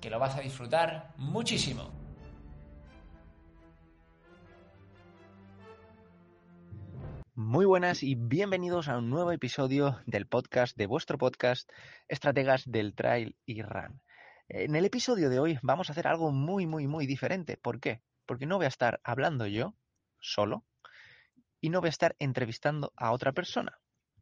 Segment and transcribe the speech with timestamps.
[0.00, 1.90] que lo vas a disfrutar muchísimo.
[7.34, 11.70] Muy buenas y bienvenidos a un nuevo episodio del podcast de vuestro podcast
[12.08, 14.00] Estrategas del Trail y Run.
[14.48, 17.56] En el episodio de hoy vamos a hacer algo muy, muy, muy diferente.
[17.56, 18.00] ¿Por qué?
[18.24, 19.74] Porque no voy a estar hablando yo
[20.20, 20.64] solo
[21.60, 23.80] y no voy a estar entrevistando a otra persona,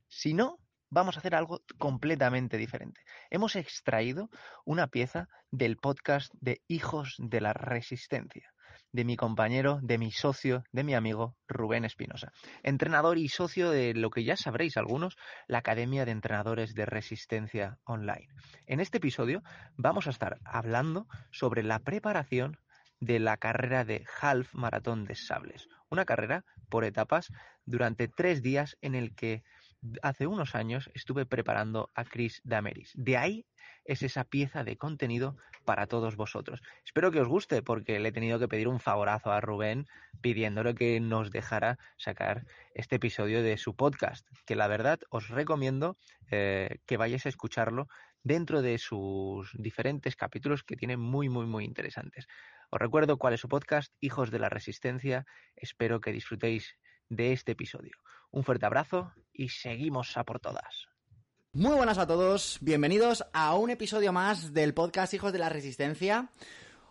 [0.09, 0.59] sino
[0.95, 3.01] vamos a hacer algo completamente diferente.
[3.29, 4.31] Hemos extraído
[4.65, 8.49] una pieza del podcast de Hijos de la Resistencia
[8.93, 13.93] de mi compañero, de mi socio, de mi amigo Rubén Espinosa, entrenador y socio de
[13.93, 15.17] lo que ya sabréis algunos,
[15.49, 18.29] la Academia de Entrenadores de Resistencia Online.
[18.67, 19.43] En este episodio
[19.77, 22.59] vamos a estar hablando sobre la preparación
[23.01, 27.33] de la carrera de Half Maratón de Sables, una carrera por etapas
[27.65, 29.43] durante tres días en el que
[30.03, 32.93] hace unos años estuve preparando a Chris Dameris.
[32.95, 33.47] De ahí
[33.85, 36.63] es esa pieza de contenido para todos vosotros.
[36.85, 39.87] Espero que os guste porque le he tenido que pedir un favorazo a Rubén
[40.21, 45.97] pidiéndole que nos dejara sacar este episodio de su podcast, que la verdad os recomiendo
[46.31, 47.89] eh, que vayáis a escucharlo
[48.23, 52.27] dentro de sus diferentes capítulos que tiene muy, muy, muy interesantes.
[52.71, 55.27] Os recuerdo cuál es su podcast, Hijos de la Resistencia.
[55.57, 56.77] Espero que disfrutéis
[57.09, 57.93] de este episodio.
[58.35, 60.89] Un fuerte abrazo y seguimos a por todas.
[61.53, 66.31] Muy buenas a todos, bienvenidos a un episodio más del podcast Hijos de la Resistencia.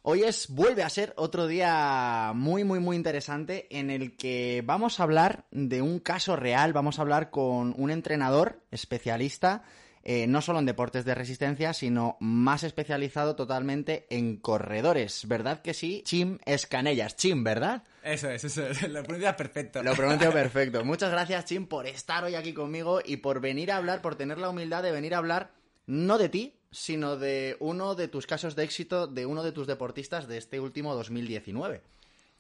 [0.04, 5.02] Hoy es, vuelve a ser otro día muy, muy, muy interesante en el que vamos
[5.02, 9.64] a hablar de un caso real, vamos a hablar con un entrenador especialista
[10.04, 15.28] eh, no solo en deportes de resistencia, sino más especializado totalmente en corredores.
[15.28, 16.04] ¿Verdad que sí?
[16.06, 17.16] Chim Escanellas.
[17.16, 17.84] Chim, ¿verdad?
[18.04, 18.82] Eso es, eso es.
[18.90, 19.82] Lo pronuncias perfecto.
[19.82, 20.84] Lo pronuncio perfecto.
[20.84, 24.38] Muchas gracias, Chim, por estar hoy aquí conmigo y por venir a hablar, por tener
[24.38, 25.52] la humildad de venir a hablar
[25.86, 29.68] no de ti, sino de uno de tus casos de éxito, de uno de tus
[29.68, 31.82] deportistas de este último 2019.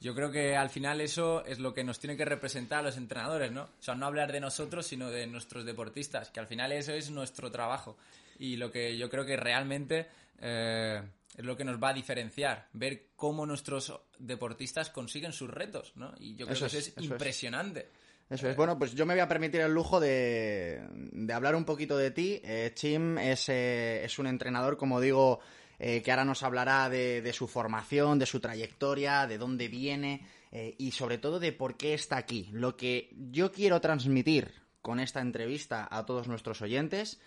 [0.03, 2.97] Yo creo que al final eso es lo que nos tiene que representar a los
[2.97, 3.63] entrenadores, ¿no?
[3.63, 7.09] O sea, no hablar de nosotros, sino de nuestros deportistas, que al final eso es
[7.09, 7.95] nuestro trabajo.
[8.37, 10.07] Y lo que yo creo que realmente
[10.41, 11.01] eh,
[11.37, 16.13] es lo que nos va a diferenciar, ver cómo nuestros deportistas consiguen sus retos, ¿no?
[16.19, 17.05] Y yo creo Eso que eso es, es, eso es.
[17.05, 17.87] impresionante.
[18.29, 18.57] Eso es.
[18.57, 22.11] Bueno, pues yo me voy a permitir el lujo de, de hablar un poquito de
[22.11, 22.41] ti.
[22.43, 25.39] Eh, Chim es, eh, es un entrenador, como digo,
[25.79, 30.75] eh, que ahora nos hablará de, su formación, de su trayectoria, de dónde viene eh,
[30.77, 32.49] y sobre todo de por qué está aquí.
[32.51, 37.19] Lo que yo quiero transmitir con esta entrevista a todos nuestros oyentes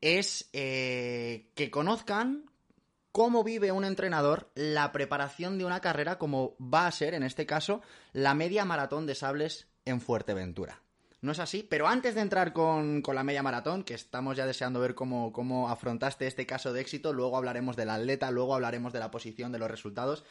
[0.00, 2.50] es eh, que conozcan
[3.12, 7.46] cómo vive un entrenador la preparación de una carrera como va a ser, en este
[7.46, 7.82] caso,
[8.12, 10.81] la media maratón de sables en Fuerteventura.
[11.22, 14.44] No es así, pero antes de entrar con, con la media maratón, que estamos ya
[14.44, 18.92] deseando ver cómo, cómo afrontaste este caso de éxito, luego hablaremos del atleta, luego hablaremos
[18.92, 20.24] de la posición, de los resultados,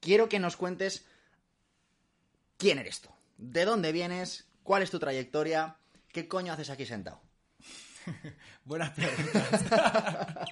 [0.00, 1.06] quiero que nos cuentes
[2.58, 3.08] quién eres tú,
[3.38, 5.76] de dónde vienes, cuál es tu trayectoria,
[6.12, 7.22] qué coño haces aquí sentado.
[8.64, 9.48] Buenas preguntas.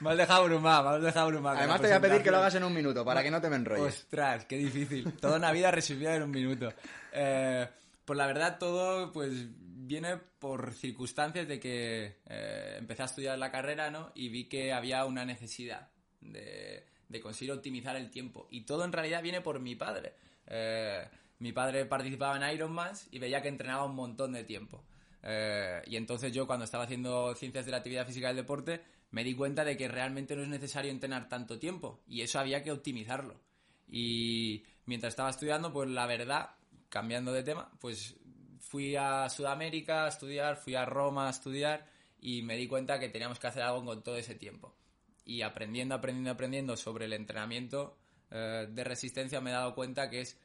[0.00, 1.56] me has dejado abrumado, me has dejado abrumado.
[1.56, 3.48] Además te voy a pedir que lo hagas en un minuto, para que no te
[3.48, 4.00] me enrolles.
[4.00, 5.14] Ostras, qué difícil.
[5.14, 6.70] Toda una vida resumida en un minuto.
[7.10, 7.66] Eh,
[8.04, 13.50] pues la verdad todo pues viene por circunstancias de que eh, empecé a estudiar la
[13.50, 14.12] carrera, ¿no?
[14.14, 15.90] Y vi que había una necesidad
[16.20, 18.48] de, de conseguir optimizar el tiempo.
[18.50, 20.14] Y todo en realidad viene por mi padre.
[20.46, 21.06] Eh,
[21.38, 24.84] mi padre participaba en Ironman y veía que entrenaba un montón de tiempo.
[25.22, 29.24] Eh, y entonces yo cuando estaba haciendo ciencias de la actividad física del deporte me
[29.24, 32.72] di cuenta de que realmente no es necesario entrenar tanto tiempo y eso había que
[32.72, 33.40] optimizarlo.
[33.88, 36.50] Y mientras estaba estudiando, pues la verdad,
[36.88, 38.16] cambiando de tema, pues
[38.60, 41.86] fui a Sudamérica a estudiar, fui a Roma a estudiar
[42.20, 44.74] y me di cuenta que teníamos que hacer algo con todo ese tiempo.
[45.24, 47.96] Y aprendiendo, aprendiendo, aprendiendo sobre el entrenamiento
[48.30, 50.38] eh, de resistencia me he dado cuenta que es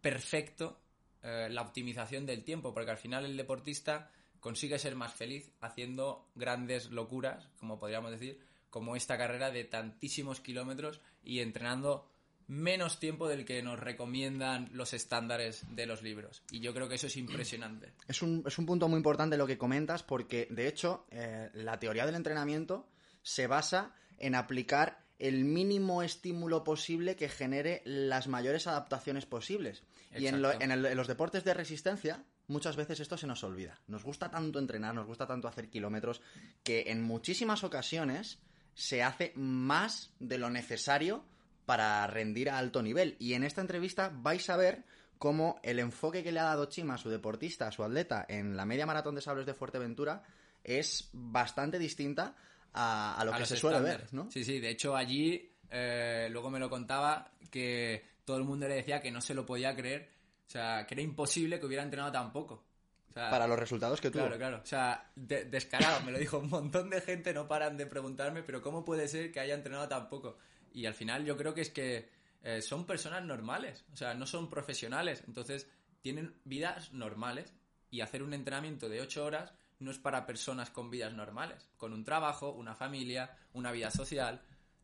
[0.00, 0.80] perfecto
[1.22, 4.10] eh, la optimización del tiempo, porque al final el deportista
[4.40, 8.40] consigue ser más feliz haciendo grandes locuras, como podríamos decir,
[8.70, 12.08] como esta carrera de tantísimos kilómetros y entrenando
[12.52, 16.42] menos tiempo del que nos recomiendan los estándares de los libros.
[16.50, 17.92] Y yo creo que eso es impresionante.
[18.08, 21.78] Es un, es un punto muy importante lo que comentas porque, de hecho, eh, la
[21.78, 22.86] teoría del entrenamiento
[23.22, 29.82] se basa en aplicar el mínimo estímulo posible que genere las mayores adaptaciones posibles.
[30.14, 33.80] Y en, en, los deportes de resistencia, muchas veces esto se nos olvida.
[33.86, 36.20] Nos gusta tanto entrenar, nos gusta tanto hacer kilómetros,
[36.62, 38.40] que en muchísimas ocasiones
[38.74, 41.24] se hace más de lo necesario
[41.66, 43.16] para rendir a alto nivel.
[43.18, 44.84] Y en esta entrevista vais a ver
[45.18, 48.56] cómo el enfoque que le ha dado Chima a su deportista, a su atleta, en
[48.56, 50.24] la media maratón de sables de Fuerteventura
[50.64, 52.34] es bastante distinta
[52.74, 54.30] a, lo que se suele ver, ¿no?
[54.30, 58.76] Sí, sí, de hecho allí, eh, luego me lo contaba, que todo el mundo le
[58.76, 60.08] decía que no se lo podía creer,
[60.46, 62.64] o sea, que era imposible que hubiera entrenado tan poco.
[63.12, 64.22] para los resultados que tuvo.
[64.22, 64.60] Claro, claro.
[64.62, 68.62] O sea, descarado, me lo dijo un montón de gente, no paran de preguntarme, pero
[68.62, 70.38] ¿cómo puede ser que haya entrenado tan poco?
[70.74, 72.08] Y al final yo creo que es que
[72.42, 75.68] eh, son personas normales, o sea, no son profesionales, entonces
[76.00, 77.52] tienen vidas normales
[77.90, 81.92] y hacer un entrenamiento de 8 horas no es para personas con vidas normales, con
[81.92, 84.40] un trabajo, una familia, una vida social.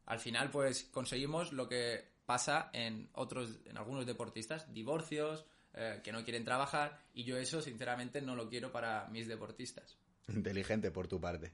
[0.06, 5.44] Al final, pues conseguimos lo que pasa en otros, en algunos deportistas, divorcios,
[5.74, 9.96] eh, que no quieren trabajar, y yo eso sinceramente no lo quiero para mis deportistas.
[10.28, 11.52] Inteligente por tu parte.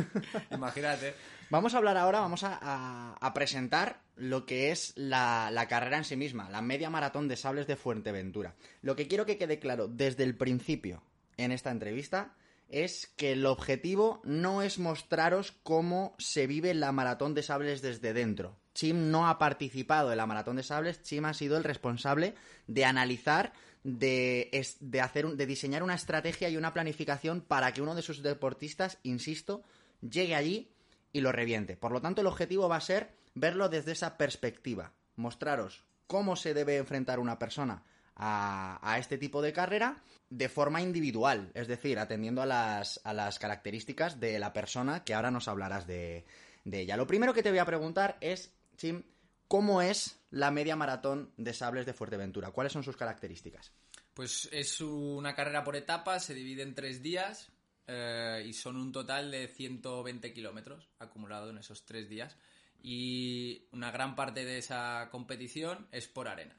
[0.50, 1.14] Imagínate.
[1.50, 6.16] Vamos a hablar ahora, vamos a, presentar lo que es la, la, carrera en sí
[6.16, 8.54] misma, la media maratón de sables de Fuerteventura.
[8.80, 11.02] Lo que quiero que quede claro desde el principio
[11.36, 12.34] en esta entrevista
[12.68, 18.12] es que el objetivo no es mostraros cómo se vive la maratón de sables desde
[18.12, 18.56] dentro.
[18.74, 22.34] Chim no ha participado en la maratón de sables, Chim ha sido el responsable
[22.66, 23.52] de analizar
[23.84, 24.50] de,
[24.80, 28.98] de, hacer, de diseñar una estrategia y una planificación para que uno de sus deportistas,
[29.02, 29.62] insisto,
[30.00, 30.72] llegue allí
[31.12, 31.76] y lo reviente.
[31.76, 36.54] Por lo tanto, el objetivo va a ser verlo desde esa perspectiva, mostraros cómo se
[36.54, 37.82] debe enfrentar una persona
[38.16, 43.38] a, este tipo de carrera de forma individual, es decir, atendiendo a las, a las
[43.38, 46.24] características de la persona que ahora nos hablarás de,
[46.64, 46.96] de ella.
[46.96, 49.02] Lo primero que te voy a preguntar es, Chim,
[49.48, 52.50] ¿Cómo es la media maratón de sables de Fuerteventura?
[52.50, 53.72] ¿Cuáles son sus características?
[54.12, 57.52] Pues es una carrera por etapas, se divide en tres días
[57.86, 62.36] eh, y son un total de 120 kilómetros acumulado en esos tres días.
[62.82, 66.56] Y una gran parte de esa competición es por arena,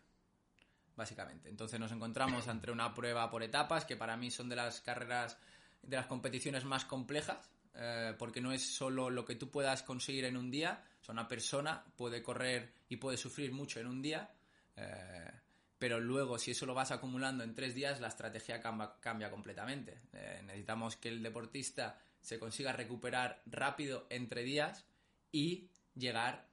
[0.95, 1.49] básicamente.
[1.49, 5.37] Entonces nos encontramos ante una prueba por etapas, que para mí son de las carreras,
[5.83, 10.23] de las competiciones más complejas, eh, porque no es solo lo que tú puedas conseguir
[10.23, 10.81] en un día,
[11.13, 14.31] una persona puede correr y puede sufrir mucho en un día,
[14.75, 15.31] eh,
[15.77, 20.01] pero luego si eso lo vas acumulando en tres días, la estrategia cambia, completamente.
[20.13, 24.85] Eh, necesitamos que el deportista se consiga recuperar rápido entre días
[25.31, 26.47] y llegar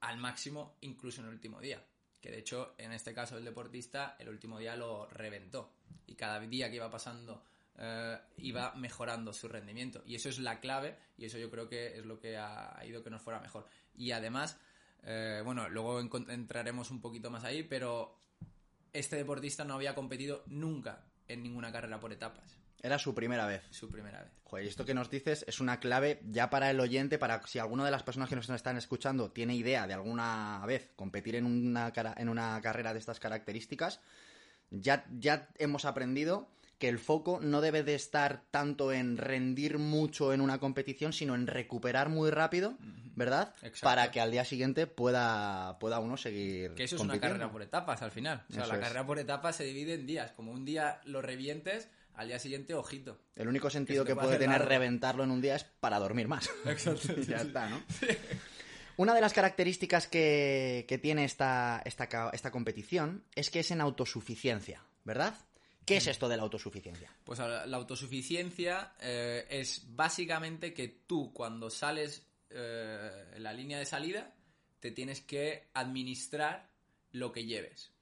[0.00, 1.82] al máximo incluso en el último día.
[2.20, 5.72] Que de hecho, en este caso el deportista, el último día lo reventó.
[6.06, 7.42] Y cada día que iba pasando
[7.78, 10.02] eh, iba mejorando su rendimiento.
[10.06, 13.02] Y eso es la clave y eso yo creo que es lo que ha ido
[13.02, 13.66] que nos fuera mejor.
[13.96, 14.58] Y además,
[15.02, 18.18] eh, bueno, luego entraremos un poquito más ahí, pero
[18.92, 22.56] este deportista no había competido nunca en ninguna carrera por etapas.
[22.82, 23.62] Era su primera vez.
[23.70, 24.30] Su primera vez.
[24.44, 27.84] Joder, esto que nos dices es una clave ya para el oyente, para si alguna
[27.84, 31.92] de las personas que nos están escuchando tiene idea de alguna vez competir en una,
[32.16, 34.00] en una carrera de estas características,
[34.70, 40.32] ya, ya hemos aprendido que el foco no debe de estar tanto en rendir mucho
[40.32, 42.76] en una competición, sino en recuperar muy rápido,
[43.14, 43.54] ¿verdad?
[43.80, 46.74] Para que al día siguiente pueda, pueda uno seguir.
[46.74, 48.44] Que eso es una carrera por etapas al final.
[48.50, 50.32] O sea, la carrera por etapas se divide en días.
[50.32, 53.18] Como un día lo revientes, al día siguiente, ojito.
[53.34, 56.50] El único sentido que, puede tener reventarlo en un día es para dormir más.
[56.66, 57.14] Exacto.
[57.26, 57.82] ya está, ¿no?
[58.98, 63.80] Una de las características que, que tiene esta, esta, esta competición es que es en
[63.80, 65.34] autosuficiencia, ¿verdad?
[65.86, 67.08] ¿Qué es esto de la autosuficiencia?
[67.22, 73.86] Pues la autosuficiencia eh, es básicamente que tú cuando sales eh, en la línea de
[73.86, 74.34] salida
[74.80, 76.68] te tienes que administrar
[77.12, 77.92] lo que lleves.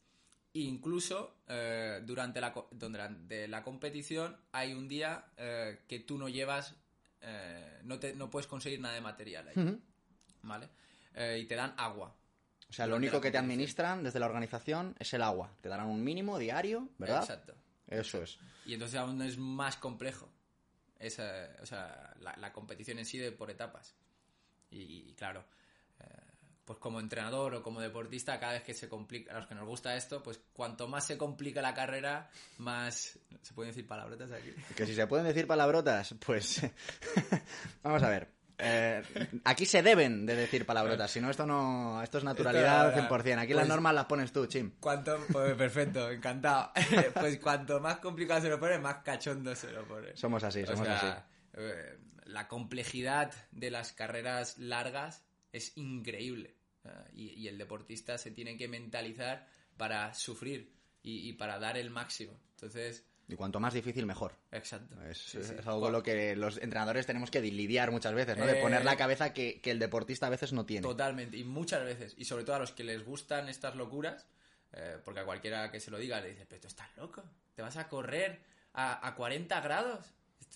[0.55, 5.27] incluso eh, durante, la, durante la competición hay un día
[5.87, 6.75] que tú no llevas,
[7.83, 9.79] no, te, no puedes conseguir nada de material ahí.
[10.43, 10.71] ¿vale?
[11.39, 12.17] Y te dan agua.
[12.71, 15.53] O sea, lo único que te administran desde la organización es el agua.
[15.61, 17.21] Te darán un mínimo diario, ¿verdad?
[17.21, 17.55] Exacto.
[17.87, 18.39] Eso es.
[18.67, 20.31] Y entonces aún es más complejo
[20.99, 23.95] esa, o sea, la, la competición en sí de por etapas.
[24.71, 25.45] Y, y claro,
[26.01, 26.05] eh,
[26.65, 29.67] pues como entrenador o como deportista, cada vez que se complica, a los que nos
[29.67, 33.19] gusta esto, pues cuanto más se complica la carrera, más...
[33.43, 34.51] ¿Se pueden decir palabrotas aquí?
[34.75, 36.63] Que si se pueden decir palabrotas, pues
[37.83, 38.44] vamos a ver.
[38.59, 39.03] Eh,
[39.45, 43.39] aquí se deben de decir palabrotas, si no esto no esto es naturalidad Esto, 100%.
[43.39, 44.73] Aquí pues- las normas las pones tú, Chim.
[44.81, 46.71] Cuanto, pues perfecto, encantado.
[47.15, 50.17] pues cuanto más complicado se lo pone, más cachondo se lo pone.
[50.17, 51.23] Somos así, O somos sea, así.
[51.55, 56.57] eh, la complejidad de las carreras largas es increíble.
[56.85, 59.47] Eh, y, y el deportista se tiene que mentalizar
[59.77, 62.39] para sufrir y, y para dar el máximo.
[62.53, 64.33] Entonces, Y cuanto más difícil, mejor.
[64.53, 65.03] exacto.
[65.05, 68.47] Es, Sí, es algo con lo que los entrenadores tenemos que lidiar muchas veces, ¿no?
[68.47, 70.83] De Eh, poner la cabeza que, que el deportista a veces no tiene.
[70.87, 74.27] Totalmente, y muchas veces, y sobre todo a los que les gustan estas locuras,
[74.73, 77.23] eh, porque a cualquiera que se lo diga le dice, pero tú estás loco,
[77.55, 78.41] te vas a correr
[78.75, 80.05] a, a 40 grados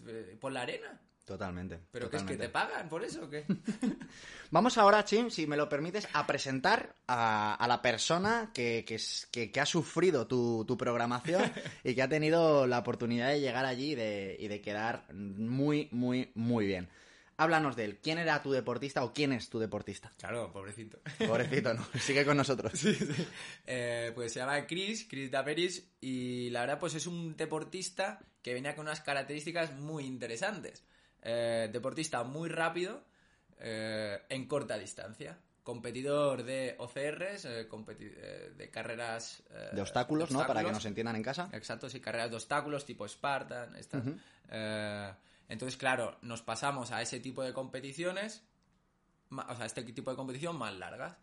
[0.07, 1.79] eh, por la arena, Totalmente.
[1.93, 2.47] pero que es que totalmente.
[2.47, 3.45] te pagan por eso, ¿o ¿qué?
[4.51, 8.95] Vamos ahora, Chim, si me lo permites, a presentar a, a la persona que, que,
[8.95, 11.53] es- que- que ha sufrido tu, tu programación
[11.85, 15.89] y que ha tenido la oportunidad de llegar allí y de, y de quedar muy,
[15.93, 16.89] muy, muy bien.
[17.37, 17.99] Háblanos de él.
[18.03, 20.11] ¿Quién era tu deportista o quién es tu deportista?
[20.19, 20.99] Claro, pobrecito.
[21.19, 21.87] Pobrecito, ¿no?
[22.01, 22.73] Sigue con nosotros.
[23.67, 28.55] Eh, pues se llama Chris, Chris Daperis, y la verdad pues es un deportista que
[28.55, 30.85] venía con unas características muy interesantes.
[31.23, 33.03] Eh, deportista muy rápido,
[33.59, 35.39] eh, en corta distancia.
[35.63, 38.15] Competidor de OCRs, eh, competi-
[38.57, 39.43] de carreras...
[39.73, 40.47] De obstáculos, ¿no?
[40.47, 41.51] Para que nos entiendan en casa.
[41.53, 44.03] Exacto, sí, carreras de obstáculos tipo Spartan, estas.
[44.51, 45.13] Eh,
[45.49, 48.43] entonces, claro, nos pasamos a ese tipo de competiciones,
[49.31, 51.19] o sea, este tipo de competición más largas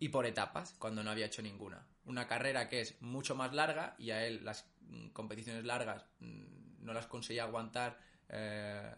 [0.00, 1.86] y por etapas, cuando no había hecho ninguna.
[2.06, 6.84] Una carrera que es mucho más larga y a él las mm, competiciones largas mm,
[6.84, 7.98] no las conseguía aguantar
[8.30, 8.92] eh,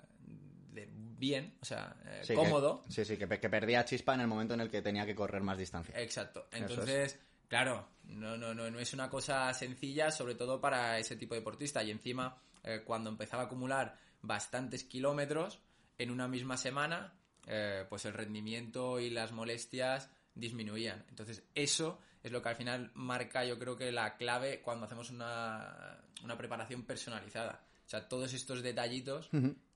[0.73, 2.83] de bien, o sea, eh, Sí, cómodo.
[2.83, 5.15] que- sí, sí, que, que perdía chispa en el momento en el que tenía que
[5.15, 5.95] correr más distancia.
[6.01, 6.49] Exacto.
[6.51, 11.35] Entonces, claro, no, no, no, no es una cosa sencilla, sobre todo para ese tipo
[11.35, 11.83] de deportista.
[11.83, 15.61] Y encima, eh, cuando empezaba a acumular bastantes kilómetros
[15.99, 17.15] en una misma semana,
[17.47, 21.05] eh, pues el rendimiento y las molestias disminuían.
[21.09, 25.11] Entonces, eso es lo que al final marca, yo creo que la clave cuando hacemos
[25.11, 27.65] una, una preparación personalizada.
[27.85, 29.29] O sea, todos estos detallitos,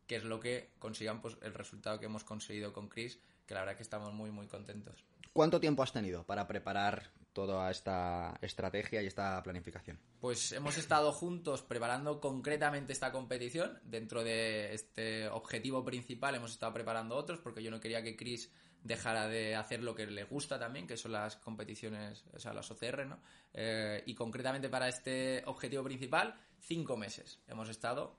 [0.07, 3.61] que es lo que consigan pues, el resultado que hemos conseguido con Chris, que la
[3.61, 5.05] verdad que estamos muy, muy contentos.
[5.33, 10.01] ¿Cuánto tiempo has tenido para preparar toda esta estrategia y esta planificación?
[10.21, 13.79] Pues hemos estado juntos preparando concretamente esta competición.
[13.85, 18.51] Dentro de este objetivo principal hemos estado preparando otros porque yo no quería que Chris
[18.83, 22.71] dejara de hacer lo que le gusta también, que son las competiciones, o sea, las
[22.71, 23.21] OCR, ¿no?
[23.53, 28.17] Eh, y concretamente para este objetivo principal, cinco meses hemos estado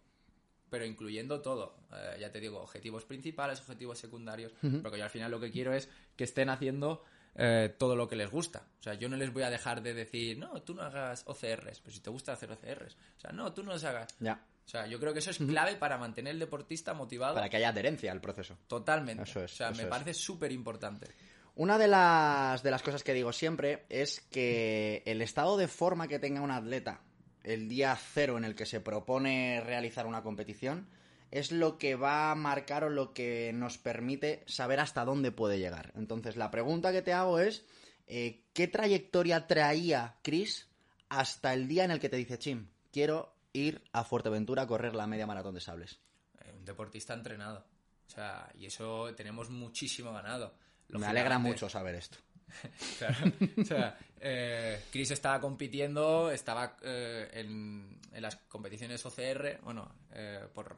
[0.69, 1.75] pero incluyendo todo.
[1.93, 5.73] Eh, ya te digo, objetivos principales, objetivos secundarios, porque yo al final lo que quiero
[5.73, 7.03] es que estén haciendo
[7.35, 8.67] eh, todo lo que les gusta.
[8.79, 11.81] O sea, yo no les voy a dejar de decir, no, tú no hagas OCRs,
[11.81, 12.95] pero si te gusta hacer OCRs.
[13.17, 14.15] O sea, no, tú no los hagas.
[14.19, 14.43] Ya.
[14.65, 17.55] O sea, yo creo que eso es clave para mantener el deportista motivado Para que
[17.57, 18.57] haya adherencia al proceso.
[18.67, 19.23] totalmente.
[19.23, 19.89] Eso es, o sea, eso me es.
[19.89, 21.07] parece súper importante.
[21.55, 26.07] Una de las, de las cosas que digo siempre es que el estado de forma
[26.07, 27.01] que tenga un atleta
[27.47, 30.89] el día cero en el que se propone realizar una competición
[31.31, 35.57] es lo que va a marcar o lo que nos permite saber hasta dónde puede
[35.57, 35.93] llegar.
[35.95, 37.65] Entonces, la pregunta que te hago es,
[38.05, 40.67] eh, ¿qué trayectoria traía Chris
[41.07, 44.93] hasta el día en el que te dice, Chim, quiero ir a Fuerteventura a correr
[44.93, 45.99] la media maratón de sables?
[46.39, 47.65] Eh, un deportista entrenado.
[48.07, 50.53] O sea, y eso tenemos muchísimo ganado.
[50.89, 52.17] Me alegra mucho saber esto.
[52.97, 53.15] Claro.
[53.61, 60.45] O sea, eh, Chris estaba compitiendo, estaba eh, en, en las competiciones OCR, bueno, eh,
[60.53, 60.75] por...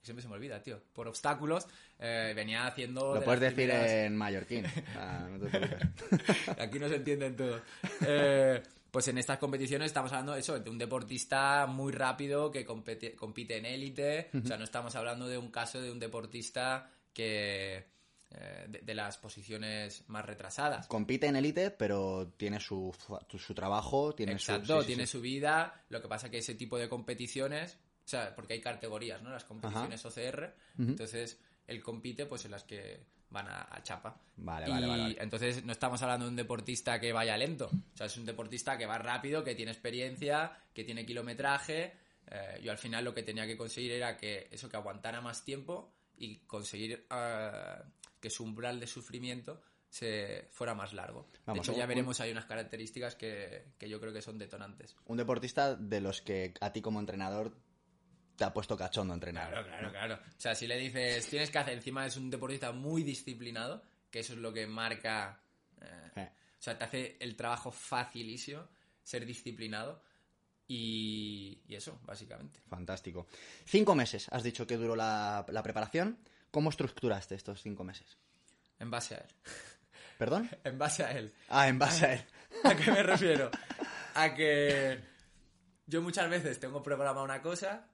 [0.00, 0.80] Siempre se me olvida, tío.
[0.94, 1.66] Por obstáculos,
[1.98, 3.12] eh, venía haciendo...
[3.14, 4.64] Lo de puedes decir primeras- en mallorquín.
[4.96, 5.58] Ah, no te.
[6.62, 7.60] Aquí no se entienden todos.
[8.90, 13.14] Pues en estas competiciones estamos hablando de eso, de un deportista muy rápido que compete-
[13.16, 14.30] compite en élite.
[14.42, 17.84] O sea, no estamos hablando de un caso de un deportista que...
[18.30, 20.86] eh, de, de las posiciones más retrasadas.
[20.86, 22.94] compite en élite, pero tiene su,
[23.38, 24.80] su trabajo, tiene Exacto, su...
[24.82, 25.12] sí, tiene sí.
[25.12, 25.84] su vida.
[25.88, 29.30] Lo que pasa que ese tipo de competiciones, o sea, porque hay categorías, ¿no?
[29.30, 30.54] Las competiciones OCR.
[30.78, 34.20] Entonces, él compite pues en las que van a, a chapa.
[34.36, 37.70] Vale, y vale, vale, entonces no estamos hablando de un deportista que vaya lento.
[37.94, 41.94] O sea, es un deportista que va rápido, que tiene experiencia, que tiene kilometraje.
[42.30, 45.44] Eh, yo al final lo que tenía que conseguir era que eso, que aguantara más
[45.44, 47.82] tiempo y conseguir eh,
[48.20, 51.28] que su umbral de sufrimiento se fuera más largo.
[51.46, 54.94] Vamos, de hecho, ya veremos, hay unas características que, que yo creo que son detonantes.
[55.06, 57.56] Un deportista de los que a ti como entrenador
[58.36, 59.50] te ha puesto cachondo entrenar.
[59.50, 60.14] Claro, claro, claro.
[60.14, 64.20] O sea, si le dices, tienes que hacer, encima es un deportista muy disciplinado, que
[64.20, 65.40] eso es lo que marca.
[65.80, 66.28] eh, Eh.
[66.58, 68.68] O sea, te hace el trabajo facilísimo,
[69.02, 70.02] ser disciplinado.
[70.70, 72.60] Y, y eso, básicamente.
[72.68, 73.26] Fantástico.
[73.64, 76.18] Cinco meses, has dicho que duró la, la preparación.
[76.50, 78.16] ¿Cómo estructuraste estos cinco meses?
[78.78, 79.26] En base a él.
[80.18, 80.50] ¿Perdón?
[80.64, 81.32] En base a él.
[81.48, 82.24] Ah, en base a él.
[82.64, 83.50] ¿A qué me refiero?
[84.14, 85.00] A que
[85.86, 87.86] yo muchas veces tengo programada una cosa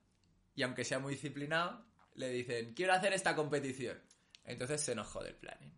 [0.54, 1.84] y aunque sea muy disciplinado,
[2.14, 4.00] le dicen, quiero hacer esta competición.
[4.44, 5.72] Entonces se nos jode el planning.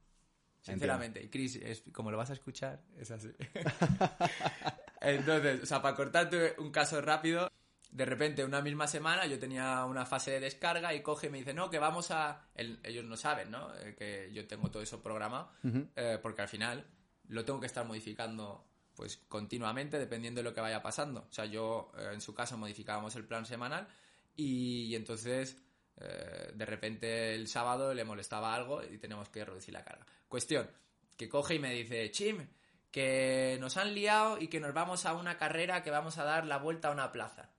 [0.60, 1.22] Sinceramente.
[1.22, 3.30] Y Chris, es- como lo vas a escuchar, es así.
[5.00, 7.50] Entonces, o sea, para cortarte un caso rápido,
[7.96, 11.38] de repente una misma semana yo tenía una fase de descarga y coge y me
[11.38, 12.42] dice, no, que vamos a...
[12.54, 13.74] el- ellos no saben, ¿no?
[13.76, 15.50] Eh, que yo tengo todo eso programado,
[15.96, 16.84] eh, porque al final
[17.28, 21.26] lo tengo que estar modificando pues continuamente dependiendo de lo que vaya pasando.
[21.28, 23.88] O sea, yo eh, en su caso modificábamos el plan semanal
[24.34, 25.56] y, y entonces
[25.98, 30.04] eh, de repente el sábado le molestaba algo y tenemos que reducir la carga.
[30.28, 30.68] Cuestión,
[31.16, 32.46] que coge y me dice, Chim,
[32.90, 36.46] que nos han liado y que nos vamos a una carrera que vamos a dar
[36.46, 37.50] la vuelta a una plaza.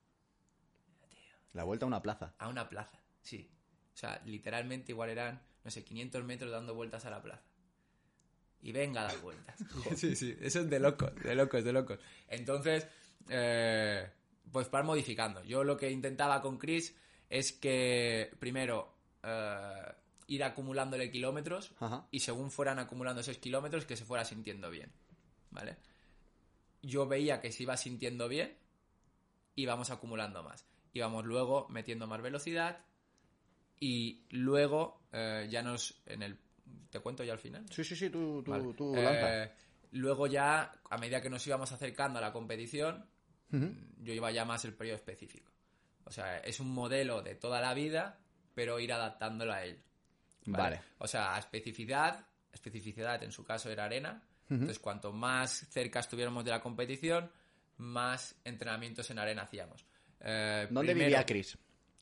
[1.58, 2.36] La vuelta a una plaza.
[2.38, 3.50] A una plaza, sí.
[3.92, 7.42] O sea, literalmente igual eran, no sé, 500 metros dando vueltas a la plaza.
[8.62, 9.56] Y venga a dar vueltas.
[9.96, 12.00] sí, sí, eso es de locos, de locos, de locos.
[12.28, 12.88] Entonces,
[13.28, 14.08] eh,
[14.52, 15.44] pues para modificando.
[15.46, 16.96] Yo lo que intentaba con Chris
[17.28, 19.94] es que, primero, eh,
[20.28, 22.08] ir acumulándole kilómetros Ajá.
[22.12, 24.92] y según fueran acumulando esos kilómetros, que se fuera sintiendo bien.
[25.50, 25.78] ¿Vale?
[26.84, 28.56] Yo veía que se iba sintiendo bien,
[29.56, 30.68] íbamos acumulando más.
[30.98, 32.80] Íbamos luego metiendo más velocidad
[33.80, 36.02] y luego eh, ya nos.
[36.06, 36.38] En el,
[36.90, 37.66] ¿Te cuento ya al final?
[37.70, 38.74] Sí, sí, sí, tú, tú, Vale.
[38.74, 39.52] tú Eh,
[39.92, 43.06] luego ya, a medida que nos íbamos acercando a la competición,
[43.50, 45.52] yo iba ya más el periodo específico.
[46.06, 48.20] O sea, es un modelo de toda la vida,
[48.54, 49.82] pero ir adaptándolo a él.
[50.46, 50.82] Vale.
[50.98, 54.24] O sea, a especificidad, especificidad en su caso era arena.
[54.50, 57.30] Entonces, cuanto más cerca estuviéramos de la competición,
[57.78, 59.86] más entrenamientos en arena hacíamos.
[60.22, 61.58] Eh, ¿Dónde primero, vivía Chris?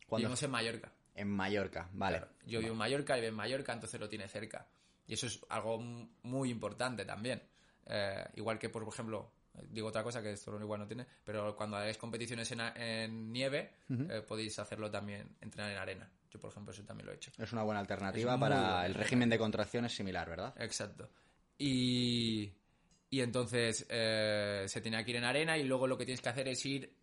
[0.07, 0.27] Cuando...
[0.27, 0.91] Vivimos en Mallorca.
[1.15, 2.17] En Mallorca, vale.
[2.17, 4.67] Claro, yo vivo en Mallorca, vive en Mallorca, entonces lo tiene cerca.
[5.07, 7.41] Y eso es algo muy importante también.
[7.85, 9.31] Eh, igual que, por ejemplo,
[9.69, 14.21] digo otra cosa que esto igual no tiene, pero cuando hagáis competiciones en, nieve, eh,
[14.27, 16.11] podéis hacerlo también, entrenar en arena.
[16.29, 17.31] Yo, por ejemplo, eso también lo he hecho.
[17.37, 20.53] Es una buena alternativa para buena el régimen de contracción es similar, ¿verdad?
[20.57, 21.09] Exacto.
[21.57, 22.51] Y,
[23.09, 26.29] y entonces eh, se tenía que ir en arena y luego lo que tienes que
[26.29, 26.93] hacer es ir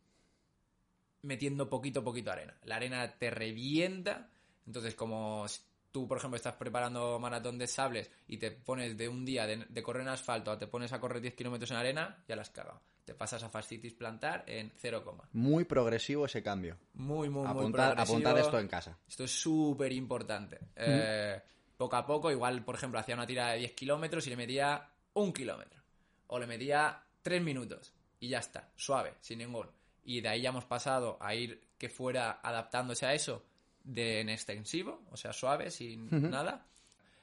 [1.22, 2.56] metiendo poquito a poquito arena.
[2.64, 4.28] La arena te revienta,
[4.66, 5.46] entonces como
[5.90, 9.66] tú, por ejemplo, estás preparando maratón de sables y te pones de un día de,
[9.68, 12.42] de correr en asfalto a te pones a correr 10 kilómetros en arena, ya la
[12.42, 12.80] has cagado.
[13.04, 15.28] Te pasas a fascitis plantar en 0, coma.
[15.32, 16.78] Muy progresivo ese cambio.
[16.94, 18.00] muy, muy, muy progresivo.
[18.00, 18.98] apuntar esto en casa.
[19.08, 20.60] Esto es súper importante.
[20.76, 21.40] Eh,
[21.76, 24.88] poco a poco, igual, por ejemplo, hacía una tirada de 10 kilómetros y le metía
[25.14, 25.82] un kilómetro.
[26.28, 27.92] O le metía 3 minutos.
[28.20, 29.66] Y ya está, suave, sin ningún.
[30.04, 33.44] Y de ahí ya hemos pasado a ir que fuera adaptándose a eso
[33.84, 36.66] de en extensivo, o sea, suave, sin nada,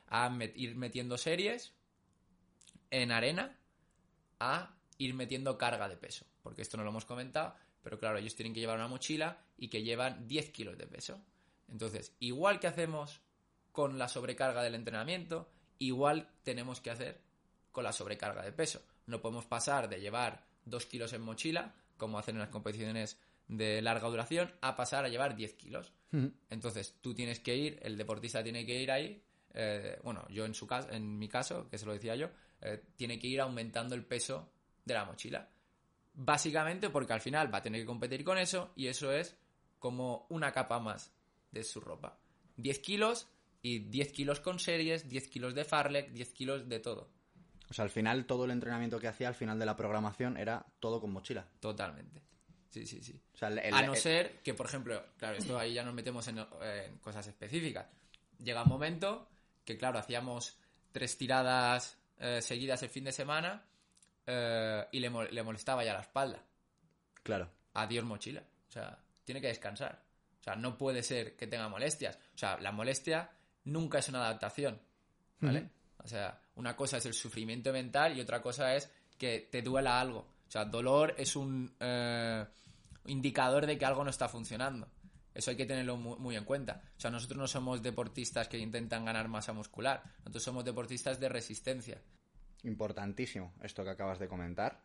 [0.07, 1.73] a met- ir metiendo series
[2.91, 3.57] en arena,
[4.39, 6.25] a ir metiendo carga de peso.
[6.41, 9.67] Porque esto no lo hemos comentado, pero claro, ellos tienen que llevar una mochila y
[9.69, 11.21] que llevan 10 kilos de peso.
[11.69, 13.21] Entonces, igual que hacemos
[13.71, 17.21] con la sobrecarga del entrenamiento, igual tenemos que hacer
[17.71, 18.81] con la sobrecarga de peso.
[19.05, 23.83] No podemos pasar de llevar 2 kilos en mochila, como hacen en las competiciones de
[23.83, 25.93] larga duración, a pasar a llevar 10 kilos.
[26.49, 29.21] Entonces, tú tienes que ir, el deportista tiene que ir ahí,
[29.53, 32.29] eh, bueno, yo en su caso, en mi caso, que se lo decía yo,
[32.61, 34.51] eh, tiene que ir aumentando el peso
[34.85, 35.49] de la mochila.
[36.13, 39.37] Básicamente porque al final va a tener que competir con eso y eso es
[39.77, 41.13] como una capa más
[41.51, 42.19] de su ropa.
[42.57, 43.27] 10 kilos
[43.61, 47.09] y 10 kilos con series, 10 kilos de farlek, 10 kilos de todo.
[47.69, 50.65] O sea, al final todo el entrenamiento que hacía al final de la programación era
[50.79, 51.45] todo con mochila.
[51.59, 52.21] Totalmente.
[52.69, 53.19] Sí, sí, sí.
[53.33, 55.83] O sea, el- el- a no el- ser que, por ejemplo, claro, esto ahí ya
[55.83, 57.87] nos metemos en, en cosas específicas.
[58.39, 59.27] Llega un momento
[59.65, 60.57] que, claro, hacíamos
[60.91, 63.63] tres tiradas eh, seguidas el fin de semana
[64.25, 65.09] eh, y le
[65.43, 66.43] molestaba ya la espalda.
[67.23, 67.49] Claro.
[67.73, 68.41] Adiós mochila.
[68.67, 70.03] O sea, tiene que descansar.
[70.39, 72.17] O sea, no puede ser que tenga molestias.
[72.33, 73.29] O sea, la molestia
[73.65, 74.79] nunca es una adaptación.
[75.39, 75.69] ¿vale?
[76.03, 79.99] O sea, una cosa es el sufrimiento mental y otra cosa es que te duela
[79.99, 80.19] algo.
[80.47, 82.45] O sea, dolor es un eh,
[83.05, 84.87] indicador de que algo no está funcionando.
[85.33, 86.81] Eso hay que tenerlo mu- muy, en cuenta.
[86.97, 90.03] O sea, nosotros no somos deportistas que intentan ganar masa muscular.
[90.19, 92.01] Nosotros somos deportistas de resistencia.
[92.63, 94.81] Importantísimo esto que acabas de comentar.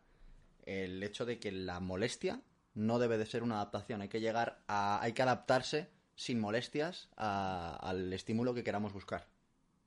[0.65, 2.41] El hecho de que la molestia
[2.73, 4.01] no debe de ser una adaptación.
[4.01, 5.01] Hay que llegar a.
[5.01, 9.27] hay que adaptarse sin molestias al estímulo que queramos buscar.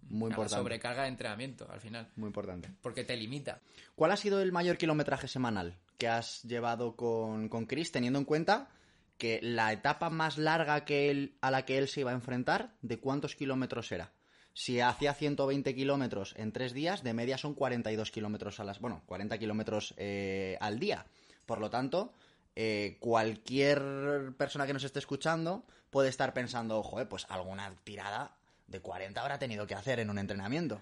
[0.03, 0.61] Muy A la importante.
[0.63, 2.09] sobrecarga de entrenamiento, al final.
[2.17, 2.71] Muy importante.
[2.81, 3.61] Porque te limita.
[3.95, 8.25] ¿Cuál ha sido el mayor kilometraje semanal que has llevado con, con Chris, teniendo en
[8.25, 8.69] cuenta
[9.19, 12.75] que la etapa más larga que él, a la que él se iba a enfrentar,
[12.83, 14.13] ¿de cuántos kilómetros era?
[14.55, 18.81] Si hacía 120 kilómetros en tres días, de media son 42 kilómetros a las...
[18.81, 21.07] Bueno, 40 kilómetros eh, al día.
[21.47, 22.13] Por lo tanto,
[22.57, 28.38] eh, cualquier persona que nos esté escuchando puede estar pensando, joder, pues alguna tirada
[28.69, 30.81] de 40 habrá tenido que hacer en un entrenamiento.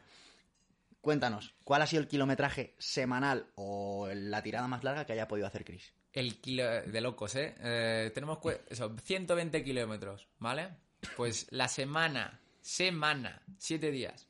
[1.01, 5.47] Cuéntanos, ¿cuál ha sido el kilometraje semanal o la tirada más larga que haya podido
[5.47, 5.93] hacer Chris?
[6.13, 7.55] El kilo de locos, ¿eh?
[7.61, 10.71] Eh, tenemos eso, 120 kilómetros, ¿vale?
[11.17, 14.27] Pues la semana, semana, 7 días.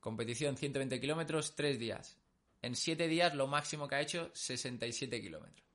[0.00, 2.18] Competición 120 kilómetros, 3 días.
[2.60, 5.66] En 7 días lo máximo que ha hecho, 67 kilómetros.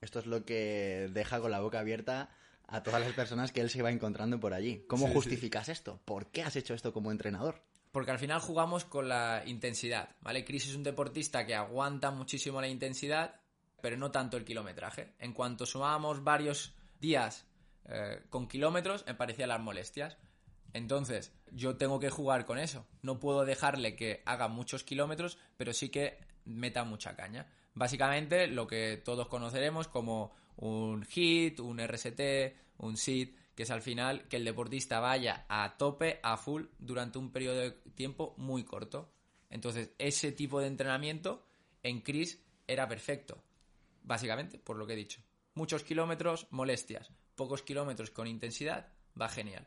[0.00, 2.30] Esto es lo que deja con la boca abierta
[2.70, 4.84] a todas las personas que él se va encontrando por allí.
[4.88, 5.14] ¿Cómo Sí, sí.
[5.14, 6.00] justificas esto?
[6.04, 7.62] ¿Por qué has hecho esto como entrenador?
[7.92, 10.44] Porque al final jugamos con la intensidad, ¿vale?
[10.44, 13.40] Chris es un deportista que aguanta muchísimo la intensidad,
[13.82, 15.14] pero no tanto el kilometraje.
[15.18, 17.46] En cuanto sumábamos varios días
[17.86, 20.16] eh, con kilómetros, me parecían las molestias.
[20.72, 22.86] Entonces, yo tengo que jugar con eso.
[23.02, 27.48] No puedo dejarle que haga muchos kilómetros, pero sí que meta mucha caña.
[27.74, 32.20] Básicamente, lo que todos conoceremos como un hit, un RST,
[32.78, 37.18] un SID, que es al final que el deportista vaya a tope, a full, durante
[37.18, 39.12] un periodo de tiempo muy corto.
[39.48, 41.46] Entonces, ese tipo de entrenamiento
[41.82, 43.42] en Chris era perfecto.
[44.02, 45.22] Básicamente, por lo que he dicho.
[45.54, 47.10] Muchos kilómetros, molestias.
[47.34, 49.66] Pocos kilómetros con intensidad, va genial.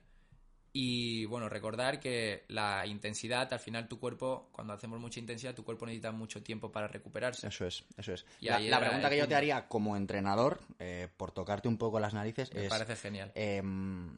[0.76, 5.64] Y bueno, recordar que la intensidad, al final tu cuerpo, cuando hacemos mucha intensidad, tu
[5.64, 7.48] cuerpo necesita mucho tiempo para recuperarse.
[7.48, 8.26] Eso es, eso es.
[8.40, 12.16] Y La, pregunta que yo te haría como entrenador, eh, por tocarte un poco las
[12.16, 12.70] narices, Me es...
[12.70, 13.32] parece genial.
[13.36, 14.18] em,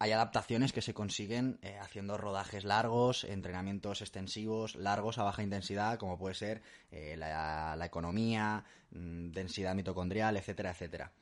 [0.00, 5.96] hay adaptaciones que se consiguen eh, haciendo rodajes largos, entrenamientos extensivos, largos a baja intensidad,
[5.96, 11.12] como puede ser eh, la, la economía, mm, densidad mitocondrial, etcétera, etcétera.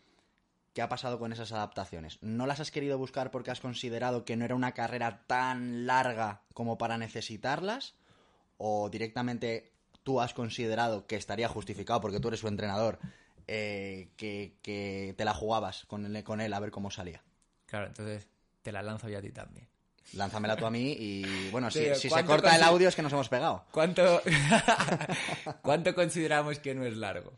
[0.74, 2.18] ¿Qué ha pasado con esas adaptaciones?
[2.20, 6.42] ¿No las has querido buscar porque has considerado que no era una carrera tan larga
[6.52, 7.94] como para necesitarlas?
[8.58, 12.98] ¿O directamente tú has considerado que estaría justificado, porque tú eres su entrenador,
[13.46, 17.22] eh, que, que te la jugabas con él, con él a ver cómo salía?
[17.66, 18.26] Claro, entonces
[18.62, 19.68] te la lanzo yo a ti también.
[20.14, 22.96] Lánzamela tú a mí y bueno, si, Tío, si se ¿cuánto corta el audio es
[22.96, 23.64] que nos hemos pegado.
[23.70, 24.22] ¿Cuánto,
[25.62, 27.32] ¿Cuánto consideramos que no es largo?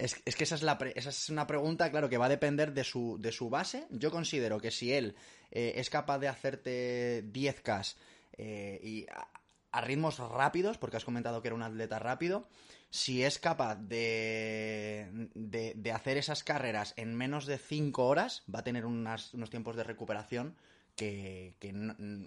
[0.00, 2.30] Es, es que esa es, la pre- esa es una pregunta, claro, que va a
[2.30, 3.86] depender de su, de su base.
[3.90, 5.14] Yo considero que si él
[5.50, 7.94] eh, es capaz de hacerte 10K
[8.38, 9.28] eh, y a,
[9.72, 12.48] a ritmos rápidos, porque has comentado que era un atleta rápido,
[12.88, 18.60] si es capaz de, de, de hacer esas carreras en menos de 5 horas, va
[18.60, 20.56] a tener unas- unos tiempos de recuperación
[21.00, 21.54] que,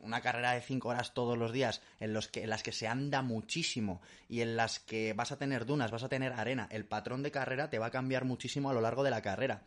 [0.01, 2.87] una carrera de 5 horas todos los días en, los que, en las que se
[2.87, 6.85] anda muchísimo y en las que vas a tener dunas, vas a tener arena, el
[6.85, 9.61] patrón de carrera te va a cambiar muchísimo a lo largo de la carrera.